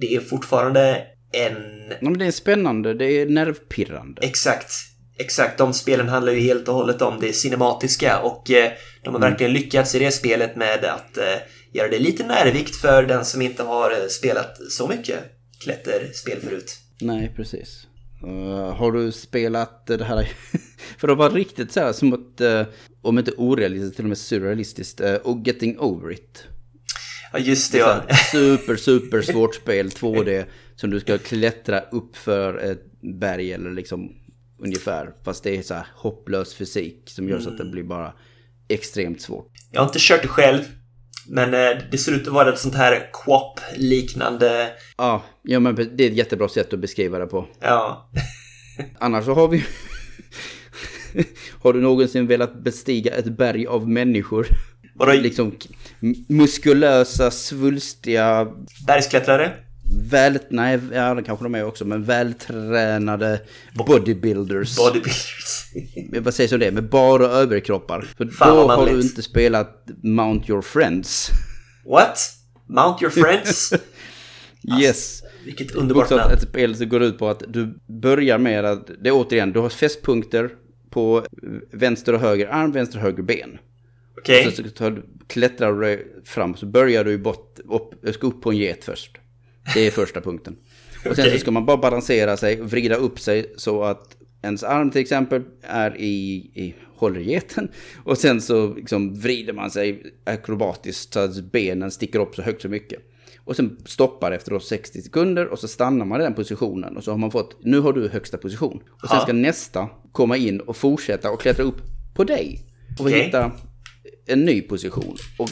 [0.00, 4.22] det är fortfarande en Ja, men det är spännande, det är nervpirrande.
[4.22, 4.72] Exakt.
[5.18, 9.20] Exakt, de spelen handlar ju helt och hållet om det cinematiska och eh, de har
[9.20, 11.24] verkligen lyckats i det spelet med att eh,
[11.72, 15.18] göra det lite närvikt för den som inte har eh, spelat så mycket
[15.64, 16.78] klätterspel förut.
[17.00, 17.86] Nej, precis.
[18.24, 20.28] Uh, har du spelat det här?
[20.98, 22.62] För att vara riktigt så här som ett, uh,
[23.02, 26.44] om inte orealistiskt, till och med surrealistiskt, uh, och Getting Over It.
[27.32, 28.02] Ja, just det ja.
[28.32, 30.44] Super, super svårt spel, 2D,
[30.76, 34.12] som du ska klättra upp för ett berg eller liksom
[34.58, 35.14] ungefär.
[35.24, 38.12] Fast det är så här hopplös fysik som gör så att det blir bara
[38.68, 39.52] extremt svårt.
[39.70, 40.62] Jag har inte kört det själv,
[41.28, 44.68] men eh, det ser ut att vara ett sånt här QWOP-liknande...
[44.96, 47.46] Ja, ja, men det är ett jättebra sätt att beskriva det på.
[47.60, 48.10] Ja.
[48.98, 49.64] Annars så har vi
[51.62, 54.46] Har du någonsin velat bestiga ett berg av människor?
[54.94, 55.12] Vadå?
[55.12, 55.52] Liksom
[56.28, 58.48] muskulösa, svulstiga,
[58.86, 59.52] Bergsklättrare?
[59.90, 60.38] Väl...
[60.48, 63.40] Nej, ja, det kanske de är också, men vältränade
[63.74, 64.76] bodybuilders.
[64.76, 65.70] Bodybuilders?
[66.20, 66.70] Vad sägs om det?
[66.70, 68.00] Med bara överkroppar.
[68.16, 71.30] För Fan, då har du inte spelat Mount Your Friends.
[71.84, 72.18] What?
[72.66, 73.72] Mount your friends?
[74.80, 75.22] Yes.
[75.44, 76.32] Vilket underbart namn.
[76.32, 79.60] ett spel som går ut på att du börjar med att, det är återigen, du
[79.60, 80.50] har fästpunkter
[80.90, 81.26] på
[81.72, 83.58] vänster och höger arm, vänster och höger ben.
[84.18, 84.46] Okej.
[84.46, 88.50] Och så tar du, klättrar du fram, så börjar du bort, upp, ska upp på
[88.50, 89.18] en get först.
[89.74, 90.56] Det är första punkten.
[90.96, 91.32] Och sen Okej.
[91.32, 95.42] så ska man bara balansera sig vrida upp sig så att ens arm till exempel
[95.62, 97.68] är i, i håller geten.
[98.04, 102.62] Och sen så liksom vrider man sig akrobatiskt så att benen sticker upp så högt
[102.62, 102.98] så mycket.
[103.44, 106.96] Och sen stoppar efter då 60 sekunder och så stannar man i den positionen.
[106.96, 108.80] Och så har man fått, nu har du högsta position.
[109.02, 109.22] Och sen Ja.
[109.22, 111.76] ska nästa komma in och fortsätta och klättra upp
[112.14, 112.60] på dig.
[112.98, 113.22] Och Okej.
[113.22, 113.52] hitta
[114.26, 115.16] en ny position.
[115.38, 115.50] Och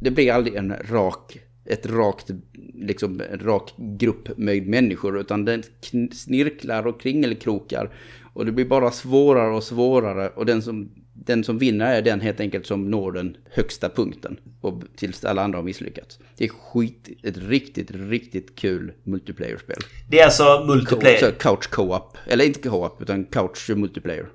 [0.00, 2.30] det blir aldrig en rak, ett rakt,
[2.74, 5.20] liksom en rak grupp med människor.
[5.20, 5.62] Utan den
[6.12, 7.90] snirklar och kringelkrokar.
[8.34, 10.28] Och det blir bara svårare och svårare.
[10.28, 14.36] Och den som, den som vinner är den helt enkelt som når den högsta punkten.
[14.60, 16.18] Och tills alla andra har misslyckats.
[16.36, 19.76] Det är skit, ett riktigt, riktigt kul multiplayer-spel.
[20.10, 21.18] Det är alltså Co- multiplayer.
[21.18, 22.16] så couch co-op.
[22.26, 24.26] Eller inte co-op, utan couch multiplayer.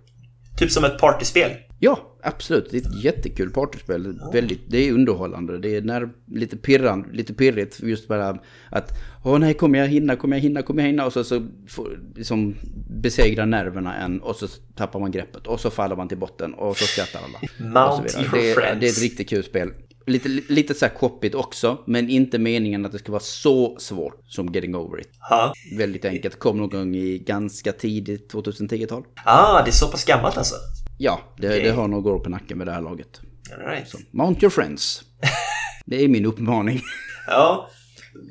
[0.60, 1.52] Typ som ett partyspel.
[1.80, 2.72] Ja, absolut.
[2.72, 4.20] Det är ett jättekul partyspel.
[4.34, 5.58] Väldigt, det är underhållande.
[5.58, 7.80] Det är när, lite pirrande, lite pirrigt.
[7.84, 8.40] Just bara
[8.70, 8.92] att,
[9.24, 11.06] åh nej, kommer jag hinna, kommer jag hinna, kommer jag hinna?
[11.06, 12.56] Och så, så får, liksom,
[12.90, 15.48] besegrar nerverna en och så tappar man greppet.
[15.48, 17.40] Och så faller man till botten och så skrattar alla.
[17.90, 18.80] Mount your det, är, friends.
[18.80, 19.72] det är ett riktigt kul spel.
[20.06, 24.24] Lite, lite så här koppigt också, men inte meningen att det ska vara så svårt
[24.28, 25.10] som Getting Over It.
[25.30, 25.54] Ja.
[25.78, 29.04] Väldigt enkelt, kom någon gång i ganska tidigt 2010-tal.
[29.26, 30.56] Ah, det är så pass gammalt alltså.
[31.02, 31.64] Ja, det, Okej.
[31.64, 33.22] det har nog år på nacken med det här laget.
[33.68, 33.94] Right.
[34.12, 35.02] Mount your friends.
[35.86, 36.82] Det är min uppmaning.
[37.28, 37.70] Ja,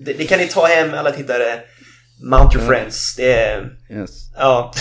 [0.05, 1.61] det, det kan ni ta hem alla tittare.
[2.23, 3.17] Mount your friends.
[3.17, 3.77] Det är...
[3.91, 4.11] Yes.
[4.37, 4.73] Ja.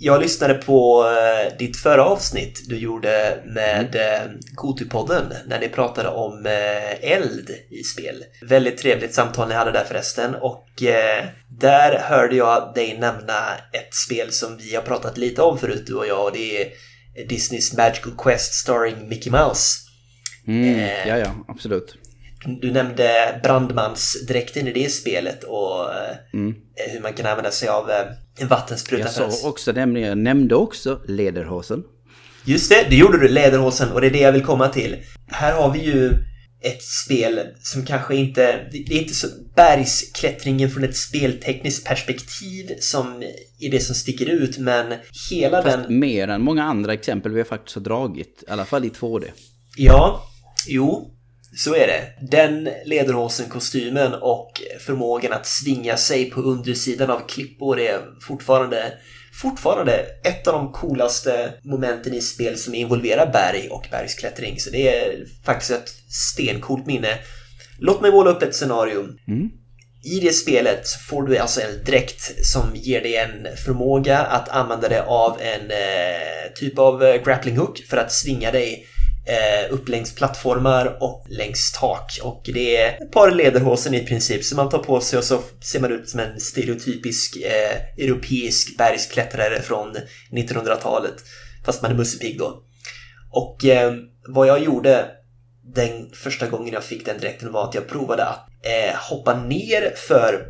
[0.00, 4.38] Jag lyssnade på eh, ditt förra avsnitt du gjorde med mm.
[4.54, 8.24] Gotupodden när ni pratade om eh, eld i spel.
[8.42, 13.94] Väldigt trevligt samtal ni hade där förresten och eh, där hörde jag dig nämna ett
[13.94, 16.68] spel som vi har pratat lite om förut du och jag och det är
[17.28, 19.78] Disneys Magical Quest starring Mickey Mouse.
[20.46, 21.94] Mm, eh, ja, ja, absolut.
[22.60, 25.90] Du nämnde brandmansdräkten i det spelet och
[26.34, 26.54] mm.
[26.74, 27.90] hur man kan använda sig av
[28.38, 29.02] en vattenspruta.
[29.02, 31.82] Jag sa också, nämligen, jag nämnde också lederhosen.
[32.44, 34.96] Just det, det gjorde du, lederhosen, och det är det jag vill komma till.
[35.26, 36.10] Här har vi ju
[36.60, 38.68] ett spel som kanske inte...
[38.72, 39.26] Det är inte så
[39.56, 43.22] bergsklättringen från ett speltekniskt perspektiv som
[43.60, 44.94] är det som sticker ut, men
[45.30, 45.98] hela Fast den...
[45.98, 49.24] mer än många andra exempel vi faktiskt har dragit, i alla fall i 2D.
[49.76, 50.22] Ja,
[50.68, 51.14] jo,
[51.58, 52.02] så är det.
[52.30, 58.92] Den lederhosen-kostymen och förmågan att svinga sig på undersidan av klippor är fortfarande
[59.42, 64.60] fortfarande ett av de coolaste momenten i spel som involverar berg och bergsklättring.
[64.60, 67.18] Så det är faktiskt ett stencoolt minne.
[67.78, 69.00] Låt mig måla upp ett scenario.
[69.28, 69.50] Mm.
[70.04, 74.88] I det spelet får du alltså en dräkt som ger dig en förmåga att använda
[74.88, 78.86] dig av en eh, typ av eh, grappling hook för att svinga dig
[79.28, 82.18] eh, upp längs plattformar och längs tak.
[82.22, 85.42] Och det är ett par lederhosen i princip som man tar på sig och så
[85.60, 89.96] ser man ut som en stereotypisk eh, europeisk bergsklättrare från
[90.32, 91.14] 1900-talet.
[91.64, 92.62] Fast man är Musse Pigg då.
[93.30, 93.92] Och eh,
[94.28, 95.06] vad jag gjorde
[95.74, 99.94] den första gången jag fick den dräkten var att jag provade att eh, hoppa ner
[99.96, 100.44] för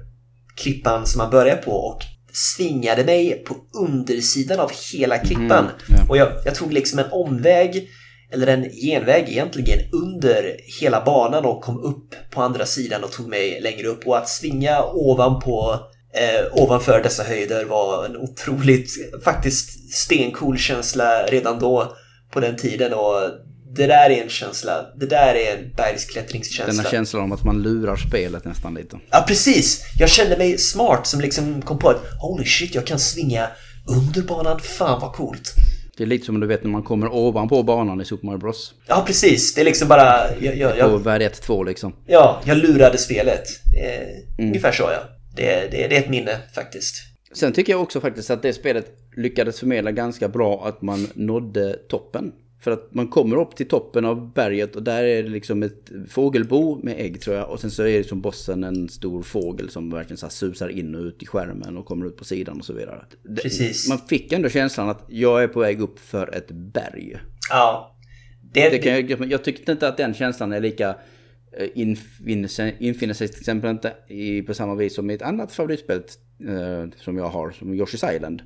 [0.56, 2.02] klippan som man börjar på och
[2.32, 5.64] svingade mig på undersidan av hela klippan.
[5.64, 6.10] Mm, yeah.
[6.10, 7.88] Och jag, jag, tog liksom en omväg
[8.32, 13.28] eller en genväg egentligen under hela banan och kom upp på andra sidan och tog
[13.28, 14.06] mig längre upp.
[14.06, 15.80] Och att svinga ovanpå
[16.14, 18.90] eh, ovanför dessa höjder var en otroligt,
[19.24, 21.96] faktiskt stencool känsla redan då
[22.32, 22.94] på den tiden.
[22.94, 23.30] Och
[23.76, 26.66] det där är en känsla, det där är en bergsklättringskänsla.
[26.66, 28.98] Den här känslan om att man lurar spelet nästan lite.
[29.10, 29.84] Ja, precis!
[29.98, 33.48] Jag kände mig smart som liksom kom på att holy shit, jag kan svinga
[33.86, 35.54] under banan, fan vad coolt.
[35.98, 38.74] Det är lite som du vet när man kommer ovanpå banan i Super Mario Bros.
[38.86, 39.54] Ja, precis.
[39.54, 40.36] Det är liksom bara...
[40.40, 41.92] Jag, jag, jag, på värld 1-2 liksom.
[42.06, 43.42] Ja, jag lurade spelet.
[44.38, 44.48] Mm.
[44.48, 45.00] Ungefär så ja.
[45.36, 46.94] Det, det, det är ett minne faktiskt.
[47.32, 48.86] Sen tycker jag också faktiskt att det spelet
[49.16, 52.32] lyckades förmedla ganska bra att man nådde toppen.
[52.60, 55.90] För att man kommer upp till toppen av berget och där är det liksom ett
[56.08, 57.50] fågelbo med ägg tror jag.
[57.50, 60.94] Och sen så är det som bossen en stor fågel som verkligen så susar in
[60.94, 63.04] och ut i skärmen och kommer ut på sidan och så vidare.
[63.42, 63.88] Precis.
[63.88, 67.16] Man fick ändå känslan att jag är på väg upp för ett berg.
[67.50, 67.96] Ja.
[68.52, 70.96] Det, det kan jag, jag tyckte inte att den känslan är lika
[71.52, 75.22] eh, infinner sig, infinner sig till exempel inte i, på samma vis som i ett
[75.22, 76.02] annat favoritspel
[76.48, 78.42] eh, som jag har, som Yoshi's Island.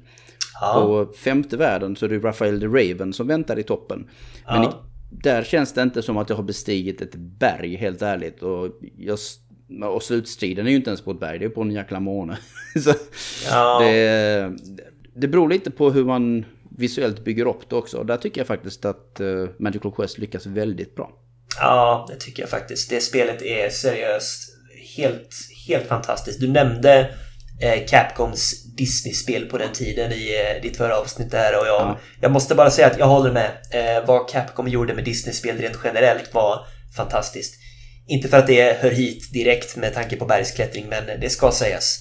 [0.62, 0.74] Ja.
[0.74, 4.10] På femte världen så är det Rafael the Raven som väntar i toppen.
[4.46, 4.84] Men ja.
[5.10, 8.42] där känns det inte som att jag har bestigit ett berg helt ärligt.
[8.42, 9.18] Och, jag,
[9.94, 12.38] och slutstriden är ju inte ens på ett berg, det är på en jäkla måne.
[13.50, 13.80] ja.
[13.80, 14.52] det,
[15.14, 16.44] det beror lite på hur man
[16.78, 17.98] visuellt bygger upp det också.
[17.98, 21.12] Och där tycker jag faktiskt att uh, Magical Quest lyckas väldigt bra.
[21.60, 22.90] Ja, det tycker jag faktiskt.
[22.90, 24.58] Det spelet är seriöst
[24.96, 25.34] helt,
[25.68, 26.40] helt fantastiskt.
[26.40, 27.14] Du nämnde
[27.88, 31.98] Capcoms Disney-spel på den tiden i eh, ditt förra avsnitt där och jag, ja.
[32.20, 33.50] jag måste bara säga att jag håller med.
[33.70, 37.54] Eh, vad Capcom gjorde med Disney-spel rent generellt var fantastiskt.
[38.06, 41.98] Inte för att det hör hit direkt med tanke på bergsklättring, men det ska sägas.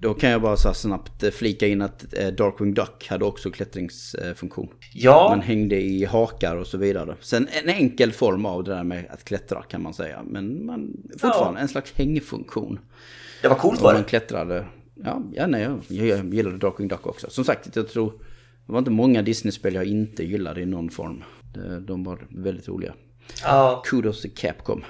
[0.00, 2.00] Då kan jag bara så snabbt flika in att
[2.38, 4.68] Darkwing Duck hade också klättringsfunktion.
[4.94, 5.28] Ja.
[5.30, 7.16] Man hängde i hakar och så vidare.
[7.20, 10.22] Sen en enkel form av det där med att klättra kan man säga.
[10.26, 11.62] Men man, fortfarande ja.
[11.62, 12.78] en slags hängfunktion.
[13.42, 13.98] Det var coolt var det.
[13.98, 17.30] Man klättrade Ja, ja nej, jag, jag gillade Darkwing Duck också.
[17.30, 18.12] Som sagt, jag tror
[18.66, 21.24] det var inte många Disney-spel jag inte gillade i någon form.
[21.86, 22.94] De var väldigt roliga.
[23.42, 23.82] Ja.
[23.86, 24.84] Kudos till Capcom.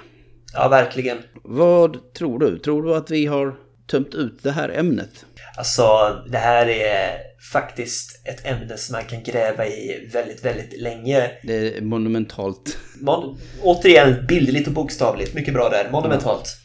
[0.53, 1.17] Ja, verkligen.
[1.43, 2.59] Vad tror du?
[2.59, 3.55] Tror du att vi har
[3.91, 5.25] tömt ut det här ämnet?
[5.57, 5.83] Alltså,
[6.31, 7.17] det här är
[7.53, 11.31] faktiskt ett ämne som man kan gräva i väldigt, väldigt länge.
[11.43, 12.77] Det är monumentalt.
[13.01, 15.33] Mon återigen, bildligt och bokstavligt.
[15.33, 15.91] Mycket bra där.
[15.91, 16.57] Monumentalt.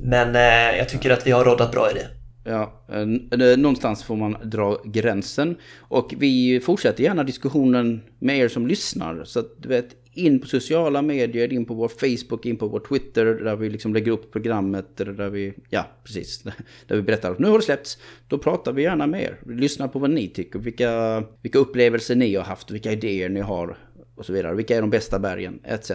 [0.00, 2.06] Men eh, jag tycker att vi har rådat bra i det.
[2.48, 5.56] Ja, eh, eh, någonstans får man dra gränsen.
[5.78, 9.24] Och vi fortsätter gärna diskussionen med er som lyssnar.
[9.24, 12.80] Så att du vet, in på sociala medier, in på vår Facebook, in på vår
[12.80, 14.96] Twitter där vi liksom lägger upp programmet.
[14.96, 16.42] Där vi, ja precis,
[16.86, 17.98] där vi berättar att nu har det släppts.
[18.28, 19.40] Då pratar vi gärna med er.
[19.46, 23.78] Lyssnar på vad ni tycker, vilka, vilka upplevelser ni har haft, vilka idéer ni har
[24.14, 24.54] och så vidare.
[24.54, 25.92] Vilka är de bästa bergen, etc.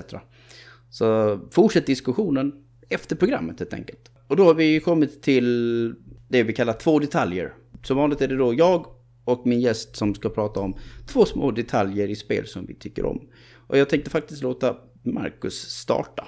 [0.89, 2.51] Så fortsätt diskussionen
[2.89, 4.12] efter programmet helt enkelt.
[4.28, 5.95] Och då har vi kommit till
[6.30, 7.53] det vi kallar två detaljer.
[7.84, 8.86] Som vanligt är det då jag
[9.26, 13.05] och min gäst som ska prata om två små detaljer i spel som vi tycker
[13.05, 13.21] om.
[13.67, 16.28] Och jag tänkte faktiskt låta Marcus starta.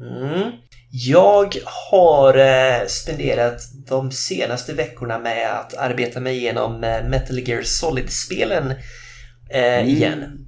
[0.00, 0.50] Mm.
[0.90, 1.56] Jag
[1.90, 8.70] har eh, spenderat de senaste veckorna med att arbeta mig igenom eh, Metal Gear Solid-spelen
[9.50, 9.88] eh, mm.
[9.88, 10.46] igen.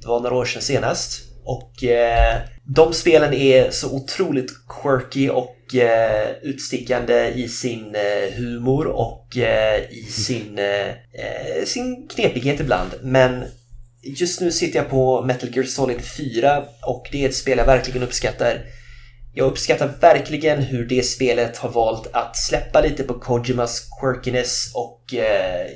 [0.00, 1.22] Det var några år sedan senast.
[1.44, 8.86] Och eh, de spelen är så otroligt quirky och eh, utstickande i sin eh, humor
[8.86, 12.90] och eh, i sin, eh, eh sin knepighet ibland.
[13.02, 13.44] Men
[14.02, 17.66] just nu sitter jag på Metal Gear Solid 4 och det är ett spel jag
[17.66, 18.60] verkligen uppskattar.
[19.34, 25.14] Jag uppskattar verkligen hur det spelet har valt att släppa lite på Kojimas quirkiness och
[25.14, 25.66] eh,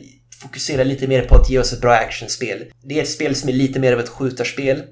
[0.43, 2.65] fokusera lite mer på att ge oss ett bra actionspel.
[2.83, 4.83] Det är ett spel som är lite mer av ett skjutarspel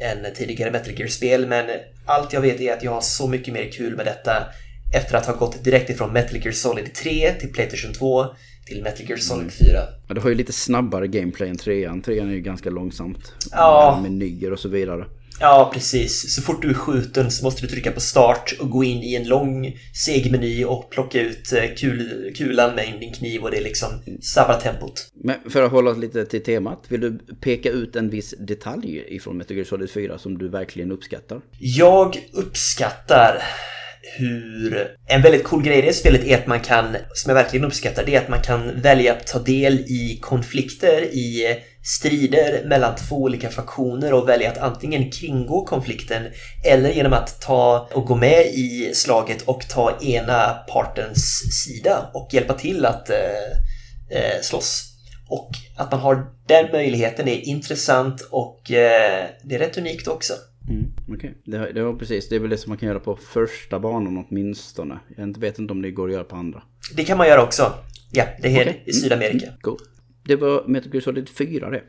[0.00, 1.66] än tidigare Metal Gear-spel, men
[2.06, 4.46] allt jag vet är att jag har så mycket mer kul med detta
[4.94, 8.26] efter att ha gått direkt ifrån Metal Gear Solid 3 till Playstation 2
[8.66, 9.68] till Metal Gear Solid 4.
[9.70, 9.94] Mm.
[10.08, 13.32] Ja, det har ju lite snabbare gameplay än 3 3 är ju ganska långsamt.
[13.50, 13.98] Ja.
[14.02, 15.04] Med menyer och så vidare.
[15.40, 16.34] Ja, precis.
[16.34, 19.14] Så fort du är skjuten så måste du trycka på start och gå in i
[19.14, 23.60] en lång seg meny och plocka ut eh, kul, kulan med din kniv och det
[23.60, 23.88] liksom
[24.22, 25.10] sabbar tempot.
[25.14, 29.04] Men för att hålla oss lite till temat, vill du peka ut en viss detalj
[29.08, 31.40] ifrån Metal Gear Solid 4 som du verkligen uppskattar?
[31.58, 33.42] Jag uppskattar
[34.18, 34.88] hur...
[35.06, 38.04] En väldigt cool grej i det spelet är att man kan, som jag verkligen uppskattar,
[38.06, 41.46] det är att man kan välja att ta del i konflikter, i
[41.82, 46.22] strider mellan två olika faktioner och välja att antingen kringgå konflikten
[46.66, 52.28] eller genom att ta och gå med i slaget och ta ena partens sida och
[52.32, 53.16] hjälpa till att eh,
[54.10, 54.86] eh slåss.
[55.28, 60.32] Och att man har den möjligheten är intressant och eh, det är rätt unikt också.
[60.68, 61.30] Mm, okay.
[61.44, 62.28] det, det var precis.
[62.28, 64.98] Det är väl det som man kan göra på första banan åtminstone.
[65.16, 66.62] Jag vet inte om det går att göra på andra.
[66.96, 67.72] Det kan man göra också.
[68.12, 68.74] Ja, det är okay.
[68.84, 69.46] i Sydamerika.
[69.46, 69.78] Mm, cool.
[70.24, 71.82] Det var Metal Gear Solid 4 det.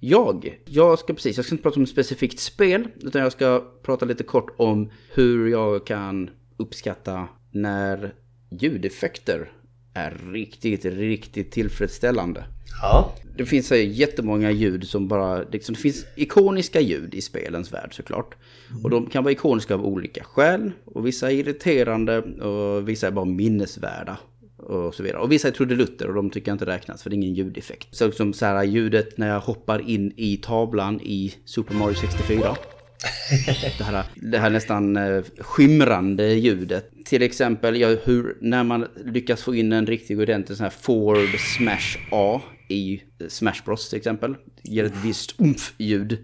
[0.00, 3.64] Jag, jag ska precis, jag ska inte prata om ett specifikt spel, utan jag ska
[3.82, 8.14] prata lite kort om hur jag kan uppskatta när
[8.50, 9.52] ljudeffekter
[9.94, 12.44] är riktigt, riktigt tillfredsställande.
[12.82, 13.14] Ja.
[13.36, 17.96] Det finns så jättemånga ljud som bara, liksom, det finns ikoniska ljud i spelens värld
[17.96, 18.34] såklart.
[18.70, 18.84] Mm.
[18.84, 20.72] Och de kan vara ikoniska av olika skäl.
[20.84, 24.18] Och vissa är irriterande och vissa är bara minnesvärda
[24.64, 25.20] och så vidare.
[25.20, 27.88] Och vissa är trudelutter och de tycker jag inte räknas för det är ingen ljudeffekt.
[27.90, 32.56] Så som så här ljudet när jag hoppar in i tavlan i Super Mario 64.
[33.78, 36.90] det, här, det här nästan eh, skimrande ljudet.
[37.04, 41.40] Till exempel ja, hur, när man lyckas få in en riktig ordentlig sån här forward
[41.56, 44.36] smash A i Smash Bros till exempel.
[44.62, 46.18] Det ger ett visst umf-ljud.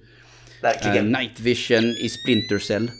[0.62, 1.06] Verkligen.
[1.06, 2.90] Uh, Night Vision i Splinter Cell.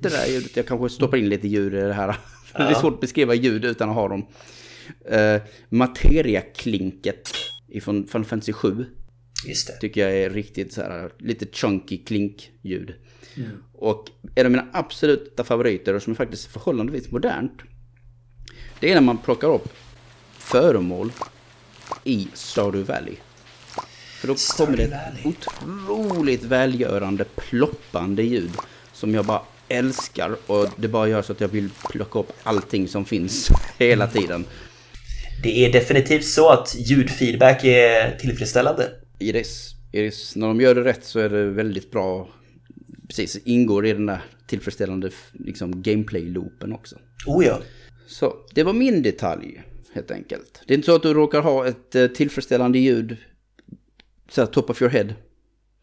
[0.00, 2.16] Det där ljudet, jag kanske stoppar in lite ljud i det här.
[2.52, 2.58] Ja.
[2.64, 4.26] Det är svårt att beskriva ljud utan att ha dem.
[5.12, 7.32] Uh, Materia-klinket
[7.68, 8.86] ifrån Final Fantasy 7.
[9.46, 9.72] Just det.
[9.72, 12.94] Tycker jag är riktigt så här, lite chunky klink-ljud.
[13.36, 13.50] Mm.
[13.72, 17.62] Och en av mina absoluta favoriter, och som är faktiskt förhållandevis modernt,
[18.80, 19.68] det är när man plockar upp
[20.38, 21.12] föremål
[22.04, 23.16] i Stardew Valley.
[24.20, 28.52] För då kommer det ett otroligt välgörande ploppande ljud
[28.92, 29.42] som jag bara
[29.72, 33.48] älskar och det bara gör så att jag vill plocka upp allting som finns
[33.78, 34.44] hela tiden.
[35.42, 38.90] Det är definitivt så att ljudfeedback är tillfredsställande.
[39.18, 42.28] Iris, Iris, när de gör det rätt så är det väldigt bra.
[43.08, 46.96] Precis, ingår i den där tillfredsställande liksom, gameplay-loopen också.
[47.26, 47.60] Oh ja.
[48.06, 49.62] Så, det var min detalj
[49.94, 50.62] helt enkelt.
[50.66, 53.16] Det är inte så att du råkar ha ett eh, tillfredsställande ljud
[54.28, 55.08] så här, top of your head.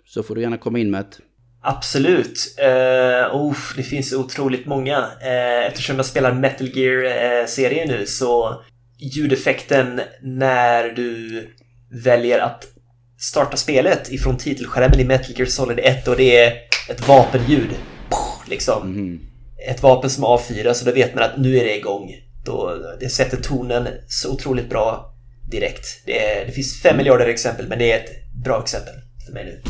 [0.06, 1.20] Så får du gärna komma in med ett.
[1.62, 2.56] Absolut.
[2.64, 5.00] Uh, oh, det finns otroligt många.
[5.00, 8.62] Uh, eftersom jag spelar Metal Gear-serien nu så
[8.98, 11.48] ljudeffekten när du
[12.04, 12.68] väljer att
[13.20, 16.58] starta spelet ifrån titelskärmen i Metal Gear Solid 1 och det är
[16.90, 17.70] ett vapenljud.
[18.48, 18.84] Liksom.
[18.84, 19.20] Mm.
[19.70, 22.16] Ett vapen som avfyras så då vet man att nu är det igång.
[22.46, 25.16] Då, det sätter tonen så otroligt bra
[25.52, 25.86] direkt.
[26.06, 28.94] Det, är, det finns fem miljarder exempel, men det är ett bra exempel
[29.26, 29.62] för mig nu.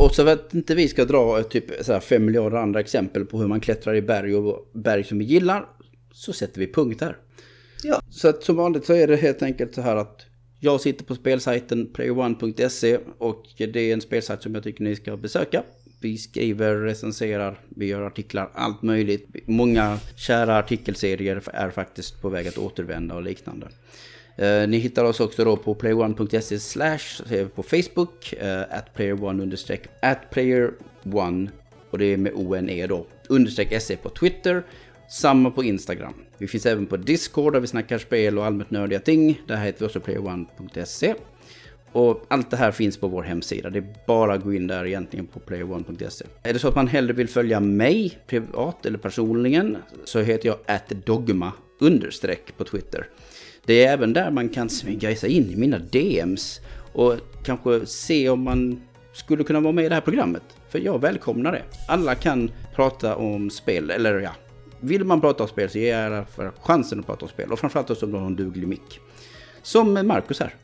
[0.00, 3.38] Och så att inte vi ska dra typ så här fem miljarder andra exempel på
[3.38, 5.66] hur man klättrar i berg och berg som vi gillar,
[6.12, 7.16] så sätter vi punkt här.
[7.82, 8.02] Ja.
[8.10, 10.26] Så att som vanligt så är det helt enkelt så här att
[10.60, 15.16] jag sitter på spelsajten playone.se och det är en spelsajt som jag tycker ni ska
[15.16, 15.62] besöka.
[16.00, 19.26] Vi skriver, recenserar, vi gör artiklar, allt möjligt.
[19.46, 23.68] Många kära artikelserier är faktiskt på väg att återvända och liknande.
[24.40, 27.22] Eh, ni hittar oss också då på playone.se slash
[27.54, 31.50] på Facebook, eh, at playerone understreck, at playerone
[31.90, 34.62] och det är med ONE då, understreck SE på Twitter.
[35.10, 36.14] Samma på Instagram.
[36.38, 39.42] Vi finns även på Discord där vi snackar spel och allmänt nördiga ting.
[39.46, 41.14] Där heter vi också playerone.se.
[41.92, 43.70] Och allt det här finns på vår hemsida.
[43.70, 46.24] Det är bara att gå in där egentligen på playerone.se.
[46.42, 50.58] Är det så att man hellre vill följa mig privat eller personligen så heter jag
[50.66, 53.06] atdogma understreck på Twitter.
[53.66, 56.60] Det är även där man kan smyga sig in i mina DMs
[56.92, 58.82] och kanske se om man
[59.12, 60.42] skulle kunna vara med i det här programmet.
[60.68, 61.62] För jag välkomnar det.
[61.88, 64.30] Alla kan prata om spel, eller ja,
[64.80, 67.52] vill man prata om spel så ger jag för chansen att prata om spel.
[67.52, 69.00] Och framförallt som har en duglig mick.
[69.62, 70.54] Som Marcus här.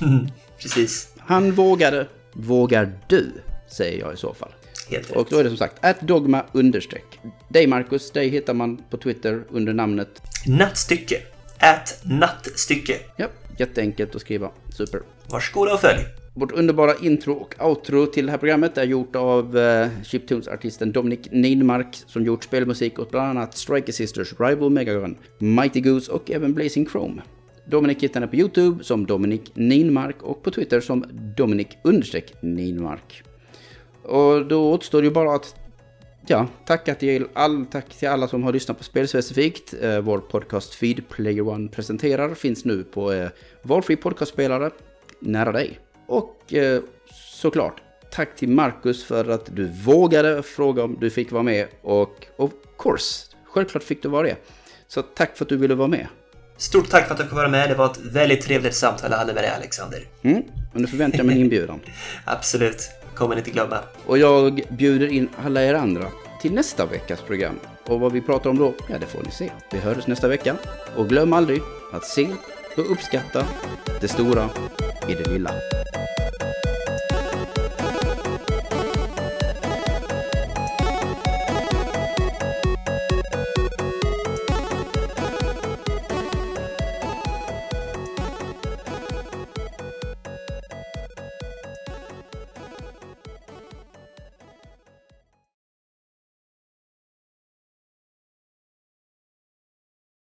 [0.62, 1.14] Precis.
[1.18, 3.32] Han vågade, vågar du?
[3.70, 4.52] Säger jag i så fall.
[4.90, 5.16] Helt rätt.
[5.16, 7.20] Och då är det som sagt att dogma understreck.
[7.48, 10.22] Dig Marcus, dig hittar man på Twitter under namnet.
[10.46, 11.16] Nattstycke.
[11.64, 12.94] Ät nattstycke.
[13.16, 13.26] Ja,
[13.58, 14.50] jätteenkelt att skriva.
[14.76, 15.00] Super.
[15.30, 16.00] Varsågoda och följ.
[16.34, 21.20] Vårt underbara intro och outro till det här programmet är gjort av uh, Chiptunes-artisten Dominic
[21.30, 26.54] Ninmark som gjort spelmusik åt bland annat Striker Sisters, Rival Megagun, Mighty Goose och även
[26.54, 27.22] Blazing Chrome.
[27.66, 31.04] Dominic hittar henne på Youtube som Dominic Ninmark och på Twitter som
[31.36, 31.68] Dominic
[32.40, 33.22] Ninmark.
[34.02, 35.63] Och då återstår ju bara att
[36.26, 39.74] ja, tacka till, all, tack till alla som har lyssnat på spelspecifikt.
[39.82, 43.28] Eh, vår podcast Feed Player One presenterar finns nu på eh,
[43.62, 44.70] valfri podcastspelare
[45.20, 45.78] nära dig.
[46.06, 46.82] Och eh,
[47.40, 51.66] såklart, tack till Marcus för att du vågade fråga om du fick vara med.
[51.82, 54.36] Och of course, självklart fick du vara det.
[54.88, 56.06] Så tack för att du ville vara med.
[56.56, 57.70] Stort tack för att du kunde vara med.
[57.70, 60.00] Det var ett väldigt trevligt samtal jag hade med dig, Alexander.
[60.22, 60.42] Mm,
[60.74, 61.80] och nu förväntar jag mig en inbjudan.
[62.24, 62.90] Absolut.
[63.14, 63.78] Kommer ni inte glömma.
[64.06, 66.06] Och jag bjuder in alla er andra
[66.40, 67.58] till nästa veckas program.
[67.86, 69.50] Och vad vi pratar om då, ja det får ni se.
[69.72, 70.56] Vi hörs nästa vecka.
[70.96, 71.62] Och glöm aldrig
[71.92, 72.28] att se
[72.76, 73.46] och uppskatta
[74.00, 74.48] det stora
[75.08, 75.50] i det lilla.